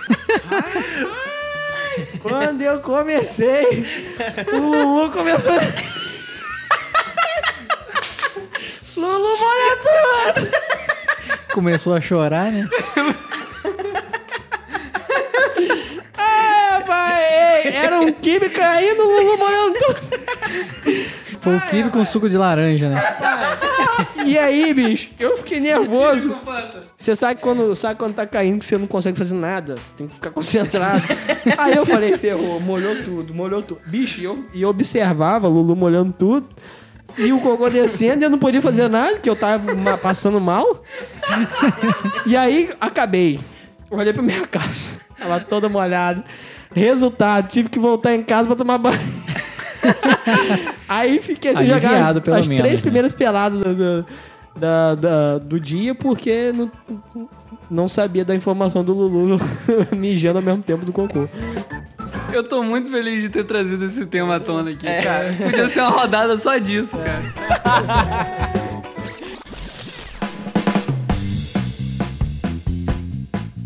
Quando 2.21 2.61
eu 2.61 2.81
comecei, 2.81 3.87
o 4.53 4.57
Lulu 4.57 5.11
começou. 5.11 5.55
Lulu 8.97 9.39
molha 9.39 9.77
tudo! 9.83 10.49
Começou 11.53 11.95
a 11.95 12.01
chorar, 12.01 12.51
né? 12.51 12.69
Ah, 16.17 16.83
pai, 16.87 17.25
ei, 17.65 17.75
era 17.75 18.01
um 18.01 18.13
kibe 18.13 18.49
caindo, 18.49 19.03
Lulu 19.03 19.39
molhando 19.39 19.75
tudo. 19.79 20.01
Foi 21.41 21.57
o 21.57 21.61
kibe 21.63 21.91
com 21.91 22.05
suco 22.05 22.29
de 22.29 22.37
laranja, 22.37 22.89
né? 22.89 23.17
E 24.25 24.37
aí, 24.37 24.75
bicho, 24.75 25.11
eu 25.19 25.37
fiquei 25.39 25.61
nervoso. 25.61 26.37
Você 26.99 27.15
sabe 27.15 27.41
quando, 27.41 27.77
sabe 27.77 27.99
quando 27.99 28.15
tá 28.15 28.27
caindo 28.27 28.59
que 28.59 28.67
você 28.67 28.77
não 28.77 28.87
consegue 28.87 29.17
fazer 29.17 29.35
nada? 29.35 29.77
Tem 29.97 30.09
que 30.09 30.15
ficar 30.15 30.31
concentrado. 30.31 31.03
Aí 31.57 31.77
eu 31.77 31.87
falei, 31.87 32.17
ferrou, 32.19 32.59
molhou 32.61 32.97
tudo, 33.05 33.33
molhou 33.33 33.63
tudo. 33.63 33.81
Bicho, 33.87 34.21
e 34.21 34.25
eu, 34.25 34.45
eu 34.55 34.69
observava 34.69 35.47
Lulu 35.47 35.77
molhando 35.77 36.13
tudo. 36.13 36.49
E 37.18 37.33
o 37.33 37.40
cocô 37.40 37.68
descendo 37.70 38.22
e 38.22 38.24
eu 38.24 38.31
não 38.31 38.38
podia 38.38 38.61
fazer 38.61 38.88
nada, 38.88 39.12
porque 39.14 39.31
eu 39.31 39.37
tava 39.37 39.96
passando 39.98 40.40
mal. 40.40 40.83
E 42.26 42.37
aí, 42.37 42.70
acabei. 42.81 43.40
Olhei 43.90 44.12
pra 44.12 44.22
minha 44.22 44.46
casa. 44.46 44.88
Tava 45.18 45.40
toda 45.40 45.68
molhada. 45.68 46.22
Resultado, 46.74 47.48
tive 47.48 47.68
que 47.70 47.79
voltar 47.79 48.14
em 48.14 48.22
casa 48.22 48.46
pra 48.46 48.57
tomar 48.57 48.76
banho. 48.79 48.98
Aí 50.88 51.20
fiquei 51.22 51.52
assim, 51.52 51.64
pelo 52.20 52.37
as 52.37 52.48
menos, 52.48 52.62
três 52.62 52.79
né? 52.79 52.83
primeiras 52.83 53.12
peladas 53.12 53.59
do, 53.61 53.74
do- 53.74 54.07
da- 55.00 55.38
do 55.38 55.61
dia 55.61 55.94
porque 55.94 56.52
não, 56.52 56.70
não 57.70 57.88
sabia 57.88 58.24
da 58.24 58.35
informação 58.35 58.83
do 58.85 58.92
Lulu 58.94 59.38
mijando 59.96 60.38
ao 60.38 60.44
mesmo 60.44 60.62
tempo 60.62 60.85
do 60.85 60.92
cocô. 60.92 61.29
Eu 62.37 62.44
tô 62.44 62.62
muito 62.62 62.90
feliz 62.90 63.22
de 63.22 63.31
ter 63.31 63.44
trazido 63.44 63.83
esse 63.87 64.05
tema 64.05 64.37
à 64.37 64.40
tona 64.40 64.72
aqui, 64.72 64.85
cara. 64.85 65.33
Podia 65.42 65.70
ser 65.70 65.81
uma 65.81 65.88
rodada 65.88 66.37
só 66.37 66.59
disso, 66.59 66.99
cara. 66.99 67.22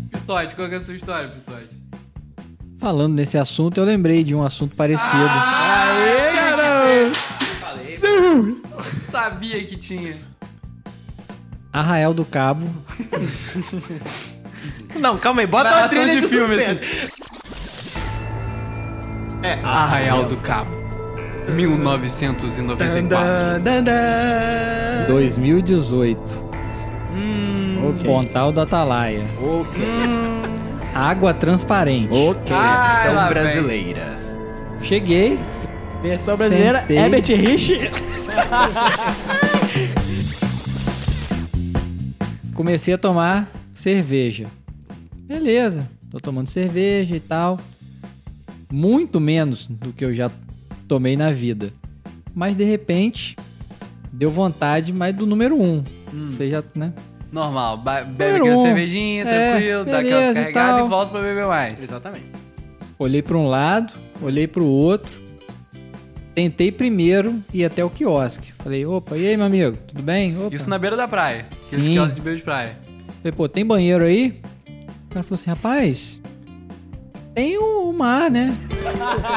Pitote, 0.09 0.55
qual 0.55 0.69
que 0.69 0.75
é 0.75 0.77
a 0.77 0.81
sua 0.81 0.95
história, 0.95 1.27
Pitote? 1.27 1.67
Falando 2.79 3.13
nesse 3.13 3.37
assunto, 3.37 3.77
eu 3.77 3.83
lembrei 3.83 4.23
de 4.23 4.33
um 4.33 4.41
assunto 4.41 4.73
parecido. 4.73 5.27
Aê, 5.27 6.31
Sabia 9.11 9.61
que 9.65 9.75
tinha. 9.75 10.15
Arraial 11.73 12.13
do 12.13 12.23
Cabo. 12.23 12.69
Não, 14.97 15.17
calma 15.17 15.41
aí, 15.41 15.47
bota 15.47 15.69
uma 15.69 15.89
trilha 15.89 16.15
de, 16.15 16.21
de 16.21 16.27
filme. 16.27 16.55
É, 19.43 19.53
Arraial 19.63 20.25
do 20.25 20.37
Cabo. 20.37 20.69
1994. 21.49 22.77
Dan, 22.77 23.61
dan, 23.61 23.83
dan. 23.83 25.07
2018. 25.07 26.19
Hum, 27.13 27.93
Pontal 28.05 28.51
da 28.51 28.61
Atalaia. 28.63 29.23
ok. 29.41 29.83
Água 30.93 31.33
transparente. 31.33 32.09
Ok, 32.13 32.53
Ah, 32.55 32.93
versão 33.01 33.15
lá 33.15 33.23
vem. 33.25 33.33
brasileira. 33.33 34.19
Cheguei. 34.81 35.39
Versão 36.03 36.37
brasileira, 36.37 36.79
Sentei. 36.81 36.97
Herbert 36.97 37.25
Rich. 37.35 37.89
Comecei 42.53 42.93
a 42.93 42.97
tomar 42.97 43.49
cerveja. 43.73 44.47
Beleza, 45.27 45.87
tô 46.09 46.19
tomando 46.19 46.47
cerveja 46.47 47.15
e 47.15 47.19
tal. 47.19 47.59
Muito 48.71 49.19
menos 49.19 49.67
do 49.67 49.91
que 49.91 50.03
eu 50.05 50.13
já 50.13 50.31
tomei 50.87 51.15
na 51.17 51.31
vida. 51.31 51.71
Mas 52.33 52.55
de 52.55 52.63
repente, 52.63 53.35
deu 54.11 54.29
vontade 54.31 54.93
mais 54.93 55.13
do 55.15 55.25
número 55.25 55.59
um. 55.61 55.83
Você 56.29 56.49
já, 56.49 56.63
né? 56.75 56.93
Normal, 57.31 57.77
bebe 57.77 58.11
Número 58.11 58.43
aquela 58.45 58.57
um. 58.57 58.61
cervejinha, 58.63 59.23
É, 59.23 59.51
tranquilo, 59.51 59.85
dá 59.85 59.99
aquelas 59.99 60.31
e 60.31 60.39
carregadas 60.39 60.75
tal. 60.77 60.85
e 60.85 60.89
volta 60.89 61.11
pra 61.11 61.21
beber 61.21 61.45
mais. 61.47 61.81
Exatamente. 61.83 62.25
Olhei 62.99 63.21
para 63.21 63.37
um 63.37 63.47
lado, 63.47 63.93
olhei 64.21 64.47
para 64.47 64.61
o 64.61 64.67
outro. 64.67 65.19
Tentei 66.35 66.71
primeiro 66.71 67.43
ir 67.53 67.65
até 67.65 67.83
o 67.83 67.89
quiosque. 67.89 68.53
Falei, 68.59 68.85
opa, 68.85 69.17
e 69.17 69.27
aí, 69.27 69.35
meu 69.35 69.45
amigo? 69.45 69.77
Tudo 69.87 70.01
bem? 70.01 70.37
Opa. 70.45 70.55
Isso 70.55 70.69
na 70.69 70.77
beira 70.77 70.95
da 70.95 71.07
praia. 71.07 71.45
Sim. 71.61 71.83
Sim. 71.83 71.91
Quiosque 71.93 72.15
de 72.15 72.21
beira 72.21 72.37
de 72.37 72.43
praia. 72.43 72.77
Falei, 73.21 73.31
pô, 73.35 73.49
tem 73.49 73.65
banheiro 73.65 74.03
aí? 74.05 74.39
O 75.05 75.13
cara 75.13 75.23
falou 75.23 75.35
assim, 75.35 75.49
rapaz, 75.49 76.21
tem 77.33 77.57
o 77.57 77.91
mar, 77.93 78.29
né? 78.29 78.55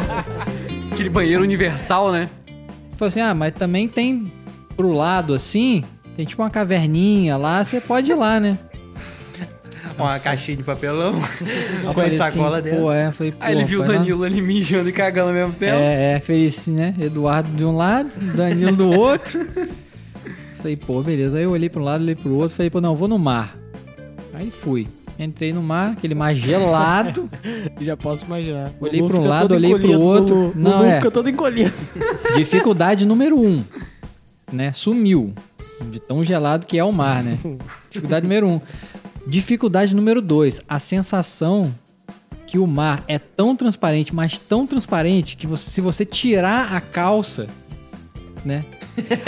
Aquele 0.92 1.08
banheiro 1.08 1.42
universal, 1.42 2.12
né? 2.12 2.28
Falei 2.96 3.08
assim, 3.08 3.20
ah, 3.20 3.34
mas 3.34 3.54
também 3.54 3.88
tem 3.88 4.30
pro 4.76 4.92
lado 4.92 5.34
assim, 5.34 5.84
tem 6.16 6.24
tipo 6.24 6.42
uma 6.42 6.50
caverninha 6.50 7.36
lá, 7.36 7.62
você 7.62 7.80
pode 7.80 8.10
ir 8.10 8.14
lá, 8.14 8.38
né? 8.38 8.58
Uma 9.98 10.18
caixinha 10.18 10.56
de 10.56 10.62
papelão. 10.64 11.12
Com 11.84 11.94
falei 11.94 12.18
a 12.18 12.30
sacola 12.30 12.56
assim, 12.58 12.64
dentro. 12.64 12.80
Pô, 12.80 12.90
é, 12.92 13.12
falei, 13.12 13.30
pô, 13.30 13.38
Aí 13.40 13.54
ele 13.54 13.64
viu 13.64 13.80
o 13.80 13.84
foi 13.84 13.94
lá- 13.94 14.00
Danilo 14.00 14.24
ali 14.24 14.40
mijando 14.40 14.88
e 14.88 14.92
cagando 14.92 15.28
ao 15.28 15.34
mesmo 15.34 15.52
tempo. 15.52 15.76
É, 15.76 16.14
é, 16.14 16.20
fez 16.20 16.58
assim, 16.58 16.72
né? 16.72 16.92
Eduardo 16.98 17.48
de 17.50 17.64
um 17.64 17.76
lado, 17.76 18.10
Danilo 18.34 18.74
do 18.74 18.90
outro. 18.90 19.38
falei, 20.58 20.76
pô, 20.76 21.00
beleza. 21.00 21.36
Aí 21.38 21.44
eu 21.44 21.50
olhei 21.52 21.68
pra 21.68 21.80
um 21.80 21.84
lado, 21.84 22.00
olhei 22.02 22.16
pro 22.16 22.34
outro, 22.34 22.56
falei, 22.56 22.70
pô, 22.70 22.80
não, 22.80 22.96
vou 22.96 23.06
no 23.06 23.20
mar. 23.20 23.56
Aí 24.32 24.50
fui. 24.50 24.88
Entrei 25.18 25.52
no 25.52 25.62
mar, 25.62 25.92
aquele 25.92 26.14
mar 26.14 26.34
gelado. 26.34 27.30
Já 27.80 27.96
posso 27.96 28.24
imaginar. 28.24 28.72
Olhei 28.80 29.02
pra 29.02 29.16
um 29.16 29.26
lado, 29.26 29.54
olhei 29.54 29.70
pro 29.70 29.78
encolhido, 29.78 30.00
outro. 30.00 30.52
Não, 30.56 30.84
é. 30.84 30.96
fica 30.96 31.10
todo 31.10 31.28
encolhido. 31.28 31.72
Dificuldade 32.36 33.06
número 33.06 33.38
um, 33.40 33.62
né? 34.52 34.72
Sumiu. 34.72 35.32
De 35.90 36.00
tão 36.00 36.24
gelado 36.24 36.66
que 36.66 36.78
é 36.78 36.84
o 36.84 36.92
mar, 36.92 37.22
né? 37.22 37.38
Dificuldade 37.90 38.24
número 38.24 38.48
um. 38.48 38.60
Dificuldade 39.26 39.94
número 39.94 40.20
dois, 40.20 40.60
a 40.68 40.78
sensação 40.78 41.74
que 42.46 42.58
o 42.58 42.66
mar 42.66 43.02
é 43.08 43.18
tão 43.18 43.56
transparente, 43.56 44.14
mas 44.14 44.36
tão 44.38 44.66
transparente 44.66 45.36
que 45.36 45.46
você- 45.46 45.70
se 45.70 45.80
você 45.80 46.04
tirar 46.04 46.74
a 46.74 46.80
calça, 46.80 47.46
né? 48.44 48.64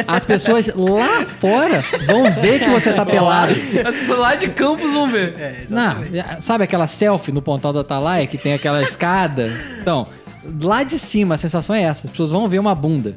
As 0.06 0.24
pessoas 0.24 0.70
lá 0.74 1.24
fora 1.24 1.82
vão 2.06 2.30
ver 2.32 2.60
que 2.60 2.70
você 2.70 2.92
tá 2.92 3.04
pelado. 3.04 3.52
As 3.86 3.96
pessoas 3.96 4.18
lá 4.18 4.34
de 4.34 4.48
Campos 4.48 4.90
vão 4.92 5.08
ver. 5.10 5.66
Não, 5.68 5.96
sabe 6.40 6.64
aquela 6.64 6.86
selfie 6.86 7.32
no 7.32 7.42
Pontal 7.42 7.72
da 7.72 7.80
Atalaia 7.80 8.26
que 8.26 8.38
tem 8.38 8.54
aquela 8.54 8.82
escada? 8.82 9.50
Então, 9.80 10.06
lá 10.62 10.82
de 10.84 10.98
cima 10.98 11.34
a 11.34 11.38
sensação 11.38 11.74
é 11.74 11.82
essa. 11.82 12.06
As 12.06 12.10
pessoas 12.10 12.30
vão 12.30 12.48
ver 12.48 12.58
uma 12.58 12.74
bunda. 12.74 13.16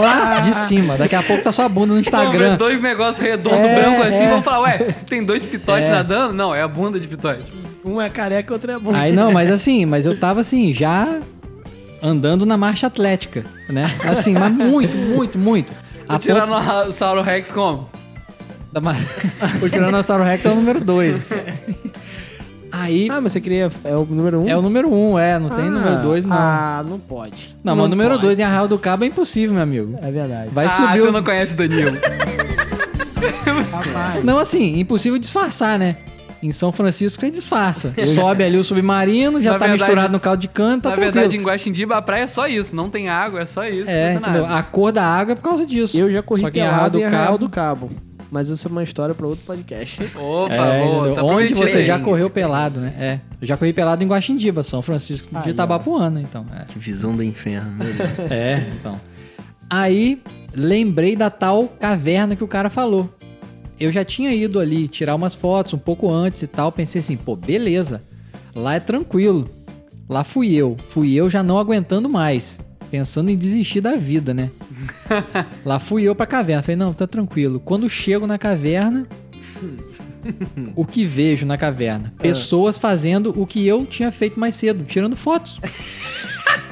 Lá 0.00 0.40
de 0.40 0.54
cima. 0.54 0.96
Daqui 0.96 1.14
a 1.16 1.22
pouco 1.22 1.42
tá 1.42 1.50
sua 1.52 1.68
bunda 1.68 1.94
no 1.94 1.94
Vão 1.94 2.02
ver 2.02 2.08
Instagram. 2.26 2.56
dois 2.56 2.80
negócios 2.80 3.18
redondos, 3.18 3.58
É, 3.58 3.74
branco 3.80 4.02
assim, 4.02 4.22
é. 4.24 4.28
vão 4.30 4.42
falar, 4.42 4.60
ué, 4.60 4.78
tem 5.08 5.24
dois 5.24 5.44
pitotes 5.44 5.88
É. 5.88 5.92
nadando? 5.92 6.32
Não, 6.32 6.54
é 6.54 6.62
a 6.62 6.68
bunda 6.68 6.98
de 7.00 7.08
pitote. 7.08 7.42
Um 7.84 8.00
é 8.00 8.08
careca 8.08 8.52
e 8.52 8.54
outro 8.54 8.70
é 8.70 8.78
bom. 8.78 8.94
Aí 8.94 9.12
não, 9.12 9.32
mas 9.32 9.50
assim, 9.50 9.84
mas 9.86 10.06
eu 10.06 10.18
tava 10.18 10.40
assim, 10.42 10.72
já 10.72 11.18
andando 12.02 12.44
na 12.46 12.56
marcha 12.56 12.86
atlética, 12.86 13.44
né? 13.68 13.90
Assim, 14.04 14.34
mas 14.34 14.52
muito, 14.52 14.96
muito, 14.96 15.38
muito. 15.38 15.72
A 16.08 16.14
O 16.14 16.16
ponto 16.16 16.22
Tiranossauro 16.22 17.22
Rex 17.22 17.52
como? 17.52 17.88
da 18.72 18.80
mar... 18.80 18.96
O 19.62 19.68
Tiranossauro 19.68 20.22
Rex 20.24 20.44
é 20.46 20.50
o 20.50 20.54
número 20.54 20.80
2. 20.80 21.22
Aí 22.70 23.08
Ah, 23.10 23.20
mas 23.20 23.32
você 23.32 23.40
queria. 23.40 23.70
É 23.82 23.96
o 23.96 24.04
número 24.04 24.40
um? 24.40 24.48
é 24.48 24.56
o 24.56 24.62
número 24.62 24.88
1, 24.92 25.12
um, 25.12 25.18
é, 25.18 25.38
não 25.38 25.48
tem 25.48 25.64
Ah, 25.66 25.70
número 25.70 26.02
2 26.02 26.26
não. 26.26 26.36
Ah, 26.36 26.84
não 26.86 26.98
pode. 26.98 27.56
não, 27.64 27.74
mas 27.74 27.86
o 27.86 27.88
número 27.88 28.10
pode. 28.10 28.22
2 28.22 28.38
em 28.38 28.42
Arraial 28.42 28.68
do 28.68 28.78
Cabo 28.78 29.04
é 29.04 29.06
impossível, 29.06 29.54
meu 29.54 29.62
amigo. 29.62 29.98
É 30.02 30.10
verdade. 30.10 30.50
Vai 30.52 30.66
ah, 30.66 30.70
subir 30.70 31.00
você 31.00 31.08
os... 31.08 31.14
não 31.14 31.22
conhece 31.22 31.54
Danilo. 31.54 31.96
Rapaz. 33.72 34.24
Não, 34.24 34.38
assim, 34.38 34.78
impossível 34.78 35.18
disfarçar, 35.18 35.78
né? 35.78 35.96
Em 36.42 36.52
São 36.52 36.70
Francisco 36.70 37.20
você 37.20 37.30
disfarça. 37.30 37.92
Sobe 38.14 38.44
ali 38.44 38.56
o 38.56 38.62
submarino, 38.64 39.40
já 39.42 39.52
Na 39.54 39.58
tá 39.58 39.66
verdade- 39.66 39.82
misturado 39.82 40.12
no 40.12 40.20
caldo 40.20 40.40
de 40.40 40.48
cana, 40.48 40.80
tá 40.80 40.90
Na 40.90 40.94
tranquilo. 40.96 41.12
verdade, 41.14 41.36
em 41.36 41.42
Guaxindiba, 41.42 41.96
a 41.96 42.02
praia 42.02 42.22
é 42.22 42.26
só 42.26 42.46
isso. 42.46 42.76
Não 42.76 42.88
tem 42.88 43.08
água, 43.08 43.40
é 43.40 43.46
só 43.46 43.66
isso. 43.66 43.90
é, 43.90 44.14
entendeu? 44.14 44.46
A 44.46 44.62
cor 44.62 44.92
da 44.92 45.04
água 45.04 45.32
é 45.32 45.34
por 45.34 45.42
causa 45.42 45.66
disso. 45.66 45.98
Eu 45.98 46.10
já 46.12 46.22
corri 46.22 46.42
Só 46.42 46.46
que 46.50 46.60
pelado 46.60 46.98
do 46.98 47.00
em 47.00 47.04
Arraial 47.06 47.36
do 47.38 47.48
Cabo. 47.48 47.90
Mas 48.30 48.50
isso 48.50 48.68
é 48.68 48.70
uma 48.70 48.82
história 48.82 49.14
pra 49.14 49.26
outro 49.26 49.42
podcast. 49.46 50.00
Opa, 50.14 50.52
É, 50.52 50.84
boa, 50.84 51.14
tá 51.14 51.22
Onde 51.24 51.54
você 51.54 51.82
já 51.82 51.98
correu 51.98 52.28
pelado, 52.28 52.78
né? 52.78 52.92
É. 53.00 53.18
Eu 53.40 53.46
já 53.46 53.56
corri 53.56 53.72
pelado 53.72 54.04
em 54.04 54.06
Guaxindiba, 54.06 54.62
São 54.62 54.82
Francisco 54.82 55.28
de 55.30 55.36
Aí, 55.36 55.42
ó. 55.46 55.48
Itabapuana, 55.48 56.20
então. 56.20 56.44
É. 56.54 56.64
Que 56.66 56.78
visão 56.78 57.16
do 57.16 57.22
inferno, 57.22 57.70
meu 57.72 57.86
Deus. 57.94 58.10
É, 58.30 58.64
então. 58.78 59.00
Aí, 59.70 60.20
lembrei 60.54 61.16
da 61.16 61.30
tal 61.30 61.66
caverna 61.80 62.36
que 62.36 62.44
o 62.44 62.48
cara 62.48 62.68
falou. 62.70 63.12
Eu 63.78 63.92
já 63.92 64.04
tinha 64.04 64.32
ido 64.32 64.58
ali 64.58 64.88
tirar 64.88 65.14
umas 65.14 65.34
fotos 65.34 65.74
um 65.74 65.78
pouco 65.78 66.10
antes 66.10 66.42
e 66.42 66.46
tal. 66.46 66.72
Pensei 66.72 67.00
assim, 67.00 67.16
pô, 67.16 67.36
beleza. 67.36 68.02
Lá 68.54 68.74
é 68.74 68.80
tranquilo. 68.80 69.50
Lá 70.08 70.24
fui 70.24 70.54
eu. 70.54 70.76
Fui 70.88 71.14
eu 71.14 71.30
já 71.30 71.42
não 71.42 71.58
aguentando 71.58 72.08
mais. 72.08 72.58
Pensando 72.90 73.30
em 73.30 73.36
desistir 73.36 73.80
da 73.80 73.96
vida, 73.96 74.32
né? 74.32 74.50
Lá 75.64 75.78
fui 75.78 76.02
eu 76.02 76.14
pra 76.14 76.26
caverna. 76.26 76.62
Falei, 76.62 76.76
não, 76.76 76.92
tá 76.94 77.06
tranquilo. 77.06 77.60
Quando 77.60 77.88
chego 77.88 78.26
na 78.26 78.38
caverna, 78.38 79.06
o 80.74 80.84
que 80.84 81.04
vejo 81.04 81.46
na 81.46 81.58
caverna? 81.58 82.12
Pessoas 82.18 82.78
fazendo 82.78 83.34
o 83.36 83.46
que 83.46 83.66
eu 83.66 83.84
tinha 83.84 84.10
feito 84.10 84.40
mais 84.40 84.56
cedo, 84.56 84.84
tirando 84.84 85.14
fotos. 85.16 85.58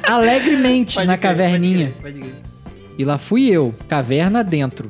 Alegremente 0.02 1.02
na 1.04 1.18
caverninha. 1.18 1.92
E 2.98 3.04
lá 3.04 3.18
fui 3.18 3.48
eu, 3.48 3.74
caverna 3.86 4.42
dentro. 4.42 4.88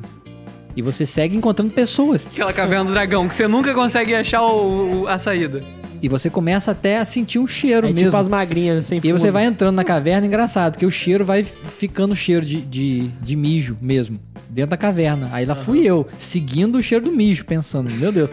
E 0.77 0.81
você 0.81 1.05
segue 1.05 1.35
encontrando 1.35 1.71
pessoas. 1.71 2.27
Aquela 2.27 2.53
caverna 2.53 2.85
do 2.85 2.91
dragão, 2.91 3.27
que 3.27 3.33
você 3.35 3.47
nunca 3.47 3.73
consegue 3.73 4.13
achar 4.13 4.43
o- 4.43 5.01
o- 5.01 5.07
a 5.07 5.17
saída. 5.17 5.63
E 5.99 6.07
você 6.07 6.29
começa 6.29 6.69
até 6.69 6.99
a 6.99 7.05
sentir 7.05 7.39
um 7.39 7.47
cheiro 7.47 7.87
É 7.87 7.91
mesmo. 7.91 8.09
tipo 8.11 8.17
as 8.17 8.27
magrinhas 8.29 8.85
sem 8.85 8.99
E 8.99 9.01
fundo. 9.01 9.17
você 9.19 9.31
vai 9.31 9.45
entrando 9.45 9.75
na 9.75 9.83
caverna, 9.83 10.27
engraçado, 10.27 10.77
que 10.77 10.85
o 10.85 10.91
cheiro 10.91 11.25
vai 11.25 11.43
ficando 11.43 12.15
cheiro 12.15 12.45
de, 12.45 12.61
de, 12.61 13.07
de 13.07 13.35
mijo 13.35 13.75
mesmo, 13.81 14.19
dentro 14.47 14.69
da 14.69 14.77
caverna. 14.77 15.27
Aí 15.33 15.43
lá 15.47 15.55
fui 15.55 15.79
eu, 15.83 16.05
seguindo 16.19 16.77
o 16.77 16.83
cheiro 16.83 17.05
do 17.05 17.11
mijo, 17.11 17.43
pensando, 17.43 17.89
meu 17.89 18.11
Deus, 18.11 18.29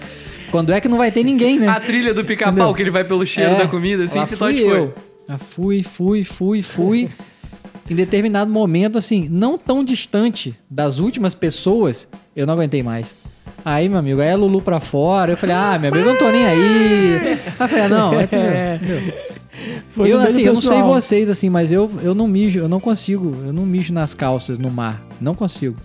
quando 0.50 0.70
é 0.70 0.80
que 0.82 0.88
não 0.88 0.98
vai 0.98 1.10
ter 1.10 1.24
ninguém, 1.24 1.58
né? 1.58 1.66
A 1.68 1.80
trilha 1.80 2.12
do 2.12 2.22
pica-pau, 2.26 2.74
que 2.74 2.82
ele 2.82 2.90
vai 2.90 3.04
pelo 3.04 3.24
cheiro 3.24 3.52
É, 3.54 3.56
da 3.60 3.66
comida, 3.66 4.04
assim, 4.04 4.18
lá 4.18 4.26
que 4.26 4.36
fui 4.36 4.58
foi. 4.58 4.70
eu. 4.70 4.94
Já 5.26 5.38
fui, 5.38 5.82
fui, 5.82 6.22
fui, 6.24 6.62
fui. 6.62 7.08
em 7.88 7.94
determinado 7.94 8.50
momento, 8.50 8.98
assim, 8.98 9.26
não 9.30 9.56
tão 9.56 9.82
distante 9.82 10.54
das 10.70 10.98
últimas 10.98 11.34
pessoas, 11.34 12.06
eu 12.36 12.46
não 12.46 12.54
aguentei 12.54 12.82
mais. 12.82 13.14
Aí, 13.64 13.88
meu 13.88 13.98
amigo, 13.98 14.20
aí 14.20 14.30
a 14.30 14.36
Lulu 14.36 14.60
pra 14.60 14.78
fora, 14.80 15.32
eu 15.32 15.36
falei, 15.36 15.54
ah, 15.56 15.78
meu 15.78 15.90
amigo, 15.90 16.06
eu 16.06 16.12
não 16.12 16.18
tô 16.18 16.30
nem 16.30 16.44
aí. 16.46 16.60
Aí 16.60 17.32
eu 17.60 17.68
falei, 17.68 17.80
ah, 17.84 17.88
não, 17.88 18.20
é 18.20 18.24
entendeu? 18.24 19.14
Foi 19.92 20.12
eu, 20.12 20.18
assim, 20.20 20.42
eu 20.42 20.52
não 20.52 20.60
sei 20.60 20.82
vocês, 20.82 21.30
assim, 21.30 21.48
mas 21.48 21.72
eu, 21.72 21.90
eu 22.02 22.14
não 22.14 22.26
mijo, 22.26 22.58
eu 22.58 22.68
não 22.68 22.80
consigo, 22.80 23.34
eu 23.46 23.52
não 23.52 23.64
mijo 23.64 23.92
nas 23.92 24.12
calças 24.12 24.58
no 24.58 24.70
mar. 24.70 25.02
Não 25.20 25.34
consigo. 25.34 25.76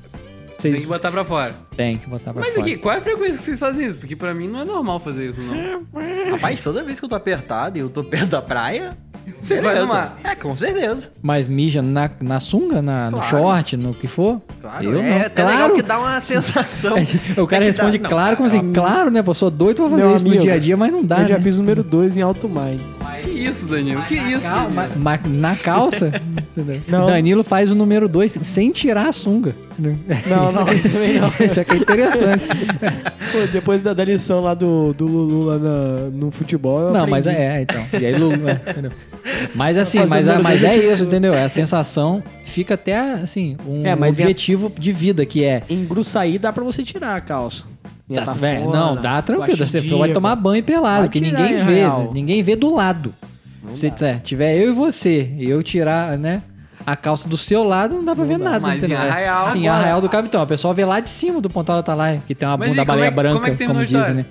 Vocês 0.57 0.73
Tem 0.73 0.81
que 0.81 0.87
botar 0.89 1.09
pra 1.09 1.23
fora. 1.23 1.55
têm 1.77 1.97
que 1.97 2.09
botar 2.09 2.33
pra 2.33 2.41
Mas 2.41 2.53
fora. 2.53 2.61
aqui, 2.65 2.77
qual 2.77 2.93
é 2.93 2.97
a 2.97 3.01
frequência 3.01 3.37
que 3.37 3.43
vocês 3.43 3.59
fazem 3.59 3.87
isso? 3.87 3.97
Porque 3.97 4.13
pra 4.15 4.33
mim 4.33 4.47
não 4.49 4.59
é 4.59 4.65
normal 4.65 4.99
fazer 4.99 5.29
isso, 5.29 5.39
não. 5.41 5.85
Rapaz, 6.31 6.61
toda 6.61 6.83
vez 6.83 6.99
que 6.99 7.05
eu 7.05 7.09
tô 7.09 7.15
apertado 7.15 7.77
e 7.77 7.81
eu 7.81 7.89
tô 7.89 8.03
perto 8.03 8.27
da 8.31 8.41
praia, 8.41 8.97
Você 9.39 9.61
vai 9.61 9.79
no 9.79 9.87
mar. 9.87 10.17
É, 10.23 10.35
com 10.35 10.55
certeza. 10.57 11.03
Mas 11.21 11.47
mija 11.47 11.81
na, 11.81 12.09
na 12.21 12.39
sunga, 12.39 12.81
na, 12.81 13.11
no 13.11 13.17
Claro. 13.17 13.29
short, 13.29 13.77
no 13.77 13.93
que 13.93 14.07
for? 14.07 14.41
Claro, 14.61 14.83
Eu 14.83 14.99
é 14.99 15.19
não. 15.19 15.25
até 15.25 15.43
legal 15.43 15.57
Claro. 15.59 15.75
que 15.75 15.81
dá 15.81 15.99
uma 15.99 16.19
sensação. 16.21 16.95
o 17.37 17.47
cara 17.47 17.63
É 17.63 17.67
que 17.67 17.71
responde 17.71 17.97
dá- 17.97 18.03
não, 18.03 18.09
claro, 18.09 18.35
como 18.37 18.47
assim? 18.47 18.71
Claro, 18.73 19.09
né? 19.11 19.21
Pô, 19.21 19.33
sou 19.33 19.49
doido 19.49 19.77
pra 19.77 19.89
fazer 19.89 20.01
Meu 20.03 20.15
isso 20.15 20.25
no 20.25 20.31
amigo, 20.31 20.43
dia 20.43 20.53
a 20.53 20.59
dia, 20.59 20.77
mas 20.77 20.91
não 20.91 21.03
dá. 21.03 21.21
eu 21.21 21.27
já 21.27 21.35
né? 21.35 21.39
fiz 21.41 21.55
o 21.55 21.59
número 21.59 21.83
2 21.83 22.17
em 22.17 22.21
alto 22.21 22.47
mar. 22.49 22.69
Que 23.21 23.29
isso, 23.31 23.65
Danilo? 23.65 24.01
Que 24.03 24.15
isso, 24.15 24.47
Calma, 24.47 24.83
Danilo? 24.83 24.99
ma- 25.03 25.19
na 25.25 25.55
calça. 25.55 26.11
entendeu? 26.55 26.81
Não. 26.87 27.05
Danilo 27.07 27.43
faz 27.43 27.69
o 27.71 27.75
número 27.75 28.07
2 28.07 28.39
sem 28.43 28.71
tirar 28.71 29.07
a 29.07 29.11
sunga. 29.11 29.55
Não, 29.77 30.51
não, 30.51 30.65
também 30.65 31.19
não. 31.19 31.31
Isso 31.45 31.59
aqui 31.59 31.73
é 31.73 31.77
interessante. 31.77 32.45
Pô, 33.31 33.47
depois 33.51 33.81
da, 33.81 33.93
da 33.93 34.03
lição 34.03 34.41
lá 34.41 34.53
do, 34.53 34.93
do 34.93 35.05
Lulu 35.07 35.43
lá 35.45 35.57
na- 35.57 36.09
no 36.11 36.31
futebol. 36.31 36.79
eu 36.81 36.91
Não, 36.91 37.07
mas 37.07 37.25
aprendi. 37.27 37.43
é, 37.47 37.61
então. 37.61 37.85
E 37.93 38.05
aí, 38.05 38.15
Lulu, 38.15 38.49
é, 38.49 38.61
entendeu? 38.71 38.91
Mas 39.55 39.77
assim, 39.77 39.99
fazer 39.99 40.09
mas, 40.15 40.27
o 40.27 40.31
é, 40.31 40.39
mas 40.39 40.63
é 40.63 40.75
isso, 40.77 41.03
entendeu? 41.03 41.33
É 41.33 41.43
a 41.43 41.49
sensação 41.49 42.23
fica 42.43 42.73
até 42.73 42.97
assim, 42.97 43.57
um 43.67 43.85
É, 43.85 43.95
mas 43.95 44.17
em 44.19 44.23
a- 44.23 44.25
objetivo 44.25 44.71
de 44.77 44.91
vida 44.91 45.25
que 45.25 45.43
é. 45.43 45.61
Em 45.69 45.85
Gruçaí 45.85 46.37
dá 46.39 46.51
pra 46.51 46.63
você 46.63 46.83
tirar 46.83 47.15
a 47.15 47.21
calça. 47.21 47.63
Em 48.09 48.15
Dá, 48.15 48.23
Atafona, 48.23 48.41
véi, 48.41 48.63
não, 48.67 48.95
dá 48.95 49.21
tranquilo. 49.21 49.57
Você 49.67 49.81
vai 49.81 50.11
tomar 50.11 50.35
banho 50.35 50.63
pelado, 50.63 51.09
que 51.09 51.21
ninguém 51.21 51.53
em 51.53 51.57
vê. 51.57 51.83
Arraial. 51.83 52.11
Ninguém 52.13 52.41
vê 52.41 52.55
do 52.55 52.73
lado. 52.73 53.13
Se 53.75 53.87
é, 54.01 54.15
tiver 54.15 54.57
eu 54.57 54.69
e 54.69 54.73
você, 54.73 55.31
e 55.37 55.47
eu 55.47 55.61
tirar, 55.61 56.17
né? 56.17 56.41
A 56.85 56.95
calça 56.95 57.29
do 57.29 57.37
seu 57.37 57.61
lado 57.63 57.93
não 57.93 58.03
dá 58.03 58.15
pra 58.15 58.23
ver 58.23 58.39
nada. 58.39 58.61
Mas 58.61 58.75
em 58.75 58.77
entendeu? 58.77 58.97
Arraial, 58.97 59.55
Em 59.55 59.67
Arraial 59.67 60.01
do 60.01 60.09
Capitão. 60.09 60.41
O 60.41 60.47
pessoal 60.47 60.73
vê 60.73 60.83
lá 60.85 60.99
de 60.99 61.09
cima 61.09 61.39
do 61.39 61.49
Pontal 61.49 61.77
Atalaia, 61.77 62.19
que 62.25 62.33
tem 62.33 62.47
uma 62.49 62.57
Mas 62.57 62.69
bunda 62.69 62.81
como 62.81 62.87
baleia 62.87 63.07
é 63.07 63.09
que- 63.11 63.15
como 63.15 63.27
é 63.27 63.31
branca, 63.33 63.67
como 63.67 63.79
a 63.79 63.85
dizem, 63.85 64.13
né? 64.15 64.25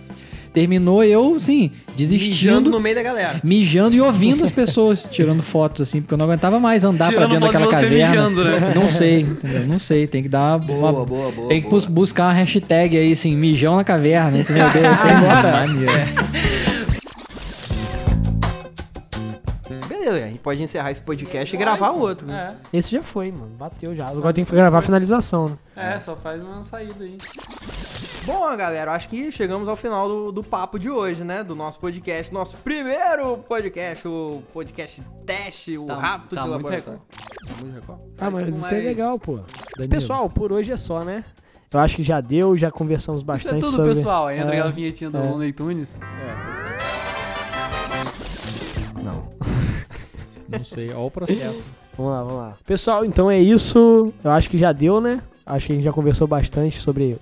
Terminou 0.58 1.04
eu, 1.04 1.38
sim, 1.38 1.70
Mijando 1.70 1.96
desistindo, 1.96 2.70
no 2.70 2.80
meio 2.80 2.94
da 2.94 3.02
galera. 3.02 3.40
mijando 3.44 3.94
e 3.94 4.00
ouvindo 4.00 4.44
as 4.44 4.50
pessoas 4.50 5.06
tirando 5.10 5.42
fotos, 5.42 5.82
assim, 5.82 6.00
porque 6.00 6.14
eu 6.14 6.18
não 6.18 6.24
aguentava 6.26 6.58
mais 6.58 6.82
andar 6.84 7.12
pra 7.12 7.26
dentro 7.26 7.40
daquela 7.46 7.66
você 7.66 7.72
caverna. 7.72 8.08
mijando, 8.08 8.44
né? 8.44 8.72
Não 8.74 8.88
sei, 8.88 9.20
entendeu? 9.20 9.66
Não 9.68 9.78
sei. 9.78 10.06
Tem 10.06 10.22
que 10.22 10.28
dar 10.28 10.56
uma. 10.56 10.58
Boa, 10.58 10.78
uma- 10.92 11.04
boa, 11.04 11.30
boa, 11.30 11.48
Tem 11.48 11.62
que 11.62 11.68
boa. 11.68 11.82
buscar 11.88 12.24
uma 12.24 12.32
hashtag 12.32 12.96
aí, 12.96 13.12
assim, 13.12 13.36
mijão 13.36 13.76
na 13.76 13.84
caverna, 13.84 14.38
entendeu? 14.38 14.68
De 14.70 14.78
repente, 14.78 15.52
maneiro. 15.52 16.57
A 20.24 20.26
gente 20.28 20.38
pode 20.40 20.62
encerrar 20.62 20.90
esse 20.90 21.00
podcast 21.00 21.54
e 21.54 21.58
gravar 21.58 21.90
o 21.90 22.00
outro. 22.00 22.26
né? 22.26 22.56
Esse 22.72 22.90
já 22.90 23.02
foi, 23.02 23.30
mano. 23.32 23.50
Bateu 23.58 23.94
já. 23.94 24.06
Agora 24.06 24.32
tem 24.34 24.44
que 24.44 24.52
gravar 24.52 24.78
a 24.78 24.82
finalização, 24.82 25.48
né? 25.48 25.56
É, 25.76 25.94
é, 25.94 26.00
só 26.00 26.16
faz 26.16 26.42
uma 26.42 26.62
saída 26.64 27.04
aí. 27.04 27.16
Bom, 28.24 28.56
galera, 28.56 28.90
eu 28.90 28.94
acho 28.94 29.08
que 29.08 29.32
chegamos 29.32 29.68
ao 29.68 29.76
final 29.76 30.08
do, 30.08 30.32
do 30.32 30.42
papo 30.44 30.78
de 30.78 30.90
hoje, 30.90 31.24
né? 31.24 31.42
Do 31.42 31.54
nosso 31.54 31.78
podcast, 31.78 32.32
nosso 32.32 32.56
primeiro 32.58 33.38
podcast, 33.38 34.06
o 34.06 34.42
podcast 34.52 35.00
teste, 35.24 35.78
o 35.78 35.86
Tá- 35.86 35.94
Rapto 35.98 36.34
tá 36.34 36.42
de 36.42 36.48
muito 36.48 36.62
Laboratório. 36.62 37.00
Tá 37.46 37.54
muito 37.60 37.74
recorde? 37.74 38.02
Ah, 38.20 38.30
mas 38.30 38.56
isso 38.58 38.74
é 38.74 38.78
legal, 38.80 39.18
pô. 39.18 39.36
Danilo. 39.76 39.88
Pessoal, 39.88 40.28
por 40.28 40.52
hoje 40.52 40.72
é 40.72 40.76
só, 40.76 41.00
né? 41.02 41.24
Eu 41.72 41.80
acho 41.80 41.96
que 41.96 42.02
já 42.02 42.20
deu, 42.20 42.56
já 42.56 42.70
conversamos 42.70 43.22
Isso 43.22 43.30
é 43.30 43.32
bastante 43.34 43.60
tudo, 43.60 43.72
sobre... 43.76 43.90
pessoal. 43.94 44.30
Entra 44.30 44.46
É. 44.46 44.58
aquela 44.58 44.70
vinhetinha 44.70 45.10
do 45.10 45.18
É. 45.42 45.52
Tunes. 45.52 45.94
Não 50.48 50.64
sei, 50.64 50.88
olha 50.90 50.98
o 51.00 51.10
processo. 51.10 51.60
Vamos 51.98 52.12
lá, 52.12 52.22
vamos 52.22 52.34
lá. 52.38 52.56
Pessoal, 52.64 53.04
então 53.04 53.28
é 53.28 53.40
isso. 53.40 54.12
Eu 54.22 54.30
acho 54.30 54.48
que 54.48 54.56
já 54.56 54.70
deu, 54.70 55.00
né? 55.00 55.20
Acho 55.44 55.66
que 55.66 55.72
a 55.72 55.74
gente 55.74 55.84
já 55.84 55.90
conversou 55.92 56.28
bastante 56.28 56.78
sobre 56.80 57.16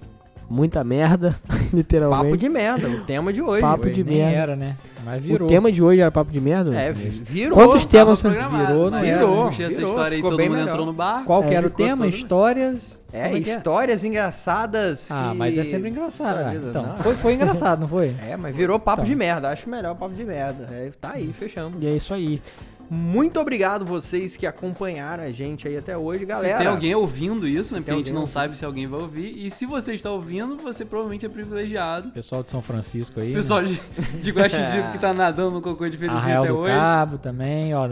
muita 0.50 0.84
merda, 0.84 1.34
literalmente. 1.72 2.24
Papo 2.24 2.36
de 2.36 2.48
merda, 2.50 2.86
o 2.90 3.00
tema 3.00 3.32
de 3.32 3.40
hoje. 3.40 3.62
Papo 3.62 3.84
Foi, 3.84 3.92
de 3.92 4.04
merda. 4.04 4.36
era, 4.36 4.54
né? 4.56 4.76
Mas 5.02 5.22
virou. 5.22 5.46
O 5.48 5.50
tema 5.50 5.72
de 5.72 5.82
hoje 5.82 6.02
era 6.02 6.10
papo 6.10 6.30
de 6.30 6.38
merda? 6.40 6.74
É, 6.78 6.92
vi- 6.92 7.08
virou. 7.08 7.56
Quantos 7.56 7.86
temas 7.86 8.18
você... 8.18 8.28
virou, 8.28 8.88
eu 8.94 9.00
virou, 9.00 9.46
puxei 9.48 9.64
essa 9.64 9.74
virou, 9.76 9.90
história 9.92 10.16
aí, 10.16 10.22
todo 10.22 10.32
mundo 10.38 10.50
melhor. 10.50 10.68
entrou 10.68 10.84
no 10.86 10.92
bar. 10.92 11.24
Qual 11.24 11.42
que 11.42 11.48
É, 11.48 11.54
era 11.54 11.66
o 11.68 11.70
tema? 11.70 12.06
Histórias. 12.06 13.02
É, 13.14 13.28
como 13.30 13.42
que 13.42 13.50
histórias 13.50 14.04
engraçadas. 14.04 15.06
Ah, 15.10 15.28
que- 15.30 15.38
mas 15.38 15.56
é 15.56 15.64
sempre 15.64 15.88
engraçado. 15.88 16.40
É. 16.40 16.50
vida, 16.50 16.66
Então, 16.68 16.82
não. 16.82 16.98
foi, 16.98 17.14
foi 17.14 17.32
engraçado, 17.34 17.80
não 17.80 17.88
foi? 17.88 18.14
É, 18.28 18.36
mas 18.36 18.54
virou 18.54 18.78
papo 18.78 19.00
Então. 19.00 19.10
de 19.10 19.16
merda. 19.16 19.48
Acho 19.48 19.70
melhor 19.70 19.94
papo 19.94 20.12
de 20.14 20.22
merda. 20.24 20.68
É, 20.70 20.90
tá 21.00 21.12
aí, 21.14 21.32
fechamos. 21.32 21.82
E 21.82 21.86
é 21.86 21.92
isso 21.96 22.12
aí. 22.12 22.42
Muito 22.88 23.40
obrigado 23.40 23.84
vocês 23.84 24.36
que 24.36 24.46
acompanharam 24.46 25.24
a 25.24 25.32
gente 25.32 25.66
aí 25.66 25.76
até 25.76 25.96
hoje, 25.96 26.24
galera. 26.24 26.58
Se 26.58 26.62
tem 26.62 26.72
alguém 26.72 26.94
ouvindo 26.94 27.46
isso, 27.48 27.74
né? 27.74 27.80
Porque 27.80 27.90
Tem 27.90 27.94
a 27.94 27.98
gente 28.04 28.12
não 28.12 28.20
ouvindo. 28.22 28.32
sabe 28.32 28.56
se 28.56 28.64
alguém 28.64 28.86
vai 28.86 29.00
ouvir. 29.00 29.34
E 29.44 29.50
se 29.50 29.66
você 29.66 29.94
está 29.94 30.10
ouvindo, 30.10 30.56
você 30.56 30.84
provavelmente 30.84 31.26
é 31.26 31.28
privilegiado. 31.28 32.10
Pessoal 32.10 32.42
de 32.44 32.50
São 32.50 32.62
Francisco 32.62 33.18
aí. 33.20 33.28
O 33.28 33.30
né? 33.34 33.38
pessoal 33.38 33.64
de, 33.64 33.74
de 34.22 34.32
que 34.92 34.98
tá 35.00 35.12
nadando 35.12 35.50
no 35.52 35.60
cocô 35.60 35.88
de 35.88 35.96
Felizinho 35.96 36.18
Arraial 36.20 36.44
até 36.44 36.52
do 36.52 36.58
hoje. 36.58 36.74
Cabo 36.74 37.18
também, 37.18 37.74
ó. 37.74 37.88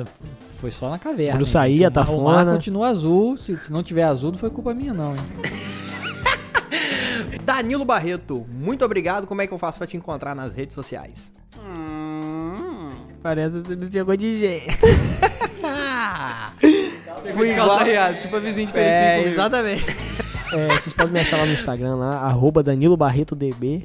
Foi 0.59 0.71
só 0.71 0.89
na 0.91 0.99
caverna. 0.99 1.37
Gruçaí, 1.39 1.73
hein, 1.73 1.79
gente. 1.79 1.99
O 1.99 2.03
mar- 2.03 2.11
O 2.11 2.23
mar 2.47 2.53
continua 2.55 2.89
azul. 2.89 3.37
Se, 3.37 3.57
se 3.57 3.73
não 3.73 3.83
tiver 3.83 4.05
azul, 4.05 4.31
não 4.31 4.39
foi 4.39 4.51
culpa 4.51 4.73
minha, 4.73 4.95
não, 4.95 5.11
hein? 5.17 5.23
Danilo 7.45 7.85
Barreto, 7.85 8.47
muito 8.53 8.85
obrigado. 8.85 9.27
Como 9.27 9.43
é 9.43 9.47
que 9.47 9.53
eu 9.53 9.59
faço 9.59 9.79
pra 9.79 9.87
te 9.87 9.97
encontrar 9.97 10.35
nas 10.35 10.55
redes 10.55 10.75
sociais? 10.75 11.31
Hum. 11.59 11.84
Parece 13.25 13.57
que 13.63 13.69
você 13.69 13.77
me 13.77 13.87
pegou 13.87 14.15
de 14.15 14.35
jeito. 14.35 14.77
Fui 17.35 17.53
riada, 17.53 18.19
tipo 18.19 18.37
a 18.37 18.39
vizinha 18.39 18.67
de 18.67 18.79
É, 18.79 19.17
comigo. 19.17 19.33
exatamente. 19.33 19.97
É, 20.53 20.69
vocês 20.69 20.93
podem 20.93 21.15
me 21.15 21.21
achar 21.21 21.39
lá 21.39 21.47
no 21.47 21.53
Instagram, 21.55 21.97
lá, 21.97 22.11
arroba 22.19 22.63
Danilo 22.63 22.99
Barreto 22.99 23.35
DB. 23.35 23.83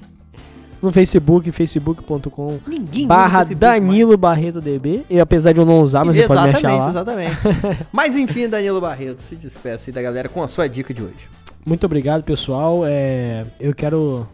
No 0.82 0.92
Facebook, 0.92 1.52
facebook.com 1.54 2.60
barra 3.08 3.40
Facebook. 3.40 3.60
Danilo 3.60 4.18
Barreto 4.18 4.60
DB. 4.60 5.04
E 5.10 5.20
apesar 5.22 5.54
de 5.54 5.60
eu 5.60 5.66
não 5.66 5.82
usar, 5.82 6.04
mas 6.06 6.18
você 6.18 6.28
pode 6.28 6.42
me 6.44 6.50
achar 6.50 6.78
lá. 6.78 6.90
Exatamente, 6.90 7.38
exatamente. 7.40 7.86
Mas 7.94 8.16
enfim, 8.16 8.48
Danilo 8.48 8.80
Barreto, 8.80 9.22
se 9.22 9.36
despeça 9.36 9.90
aí 9.90 9.94
da 9.94 10.02
galera 10.02 10.28
com 10.30 10.44
a 10.44 10.48
sua 10.48 10.68
dica 10.68 10.94
de 10.94 11.02
hoje. 11.02 11.30
Muito 11.66 11.86
obrigado, 11.86 12.24
pessoal. 12.24 12.84
É, 12.86 13.46
eu 13.60 13.74
quero 13.74 14.26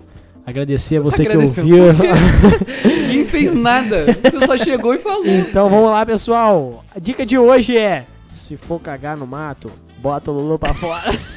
agradecer 0.46 0.98
a 0.98 1.02
você 1.02 1.24
que 1.24 1.32
agradecendo 1.32 1.68
ouviu. 1.76 1.94
Fez 3.36 3.54
nada. 3.54 4.06
Você 4.06 4.46
só 4.46 4.58
chegou 4.58 4.94
e 4.94 4.98
falou. 4.98 5.28
então 5.28 5.70
vamos 5.70 5.92
lá, 5.92 6.06
pessoal. 6.06 6.84
A 6.96 7.00
dica 7.00 7.26
de 7.26 7.38
hoje 7.38 7.78
é: 7.78 8.06
se 8.34 8.56
for 8.56 8.80
cagar 8.80 9.18
no 9.18 9.28
mato, 9.28 9.70
bota 9.98 10.32
o 10.32 10.34
Lulu 10.34 10.58
pra 10.58 10.74
fora. 10.74 11.12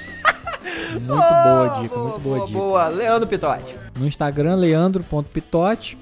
Muito 0.92 1.06
boa 1.06 1.80
dica, 1.82 1.96
muito 1.98 2.18
boa, 2.18 2.18
boa, 2.18 2.46
dica. 2.46 2.58
boa. 2.58 2.88
Leandro 2.88 3.28
Pitotti. 3.28 3.74
No 3.98 4.06
Instagram, 4.06 4.54
leandro.pitote. 4.54 5.98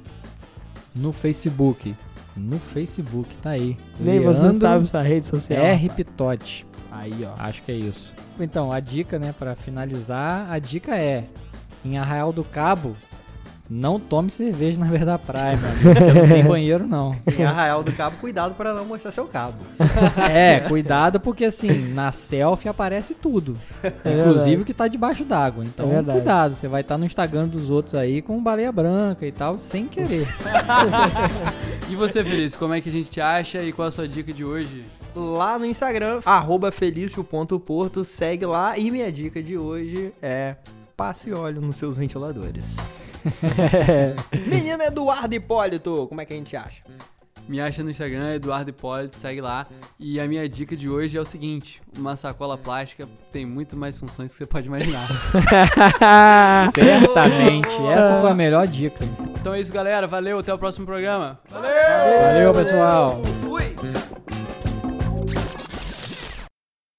No 0.94 1.12
Facebook. 1.12 1.92
No 2.36 2.58
Facebook, 2.58 3.28
tá 3.42 3.50
aí. 3.50 3.76
Nem 3.98 4.20
você 4.20 4.52
sabe 4.52 4.86
sua 4.86 5.02
rede 5.02 5.26
social. 5.26 5.60
R 5.60 5.88
Pitote. 5.90 6.66
Aí, 6.92 7.12
ó. 7.24 7.32
Acho 7.42 7.62
que 7.62 7.72
é 7.72 7.74
isso. 7.74 8.14
Então, 8.38 8.70
a 8.70 8.78
dica, 8.78 9.18
né, 9.18 9.34
pra 9.36 9.56
finalizar, 9.56 10.46
a 10.50 10.58
dica 10.58 10.94
é: 10.96 11.24
em 11.84 11.98
Arraial 11.98 12.32
do 12.32 12.44
Cabo, 12.44 12.96
não 13.68 13.98
tome 13.98 14.30
cerveja 14.30 14.78
na 14.78 14.86
beira 14.86 15.04
da 15.04 15.18
praia, 15.18 15.56
mano. 15.56 15.74
Porque 15.82 16.12
não 16.12 16.28
tem 16.28 16.44
banheiro, 16.44 16.86
não. 16.86 17.16
Em 17.36 17.44
Arraial 17.44 17.82
do 17.82 17.92
Cabo, 17.92 18.16
cuidado 18.18 18.54
para 18.54 18.72
não 18.72 18.84
mostrar 18.84 19.10
seu 19.10 19.26
cabo. 19.26 19.56
É, 20.30 20.60
cuidado, 20.60 21.18
porque 21.20 21.44
assim, 21.44 21.92
na 21.92 22.12
selfie 22.12 22.68
aparece 22.68 23.14
tudo. 23.14 23.58
Inclusive 24.04 24.32
verdade. 24.32 24.56
o 24.56 24.64
que 24.64 24.74
tá 24.74 24.88
debaixo 24.88 25.24
d'água. 25.24 25.64
Então, 25.64 25.90
É 25.90 26.02
cuidado. 26.02 26.54
Você 26.54 26.68
vai 26.68 26.80
estar 26.80 26.98
no 26.98 27.04
Instagram 27.04 27.48
dos 27.48 27.70
outros 27.70 27.94
aí 27.94 28.20
com 28.22 28.42
baleia 28.42 28.70
branca 28.70 29.26
e 29.26 29.32
tal, 29.32 29.58
sem 29.58 29.86
querer. 29.86 30.26
E 31.88 31.94
você, 31.94 32.24
Feliz, 32.24 32.56
como 32.56 32.74
é 32.74 32.80
que 32.80 32.88
a 32.88 32.92
gente 32.92 33.08
te 33.08 33.20
acha 33.20 33.62
e 33.62 33.72
qual 33.72 33.86
a 33.86 33.92
sua 33.92 34.08
dica 34.08 34.32
de 34.32 34.44
hoje? 34.44 34.84
Lá 35.14 35.56
no 35.58 35.64
Instagram, 35.64 36.20
arroba 36.26 36.72
felício.porto, 36.72 38.04
segue 38.04 38.44
lá. 38.44 38.76
E 38.76 38.90
minha 38.90 39.10
dica 39.10 39.40
de 39.40 39.56
hoje 39.56 40.12
é 40.20 40.56
passe 40.96 41.32
óleo 41.32 41.60
nos 41.60 41.76
seus 41.76 41.96
ventiladores. 41.96 42.64
Menino 44.46 44.82
Eduardo 44.82 45.34
Hipólito, 45.34 46.06
como 46.08 46.20
é 46.20 46.24
que 46.24 46.34
a 46.34 46.36
gente 46.36 46.56
acha? 46.56 46.82
Me 47.48 47.60
acha 47.60 47.82
no 47.82 47.90
Instagram, 47.90 48.34
Eduardo 48.34 48.70
Hipólito, 48.70 49.16
segue 49.16 49.40
lá. 49.40 49.66
E 50.00 50.18
a 50.18 50.26
minha 50.26 50.48
dica 50.48 50.76
de 50.76 50.88
hoje 50.88 51.16
é 51.16 51.20
o 51.20 51.24
seguinte: 51.24 51.80
uma 51.96 52.16
sacola 52.16 52.58
plástica 52.58 53.08
tem 53.30 53.46
muito 53.46 53.76
mais 53.76 53.96
funções 53.96 54.32
que 54.32 54.38
você 54.38 54.46
pode 54.46 54.66
imaginar. 54.66 55.06
Certamente. 56.74 57.68
Essa 57.92 58.20
foi 58.20 58.30
a 58.30 58.34
melhor 58.34 58.66
dica. 58.66 58.98
então 59.40 59.54
é 59.54 59.60
isso, 59.60 59.72
galera. 59.72 60.08
Valeu, 60.08 60.40
até 60.40 60.52
o 60.52 60.58
próximo 60.58 60.86
programa. 60.86 61.38
Valeu, 61.48 62.52
pessoal. 62.52 63.22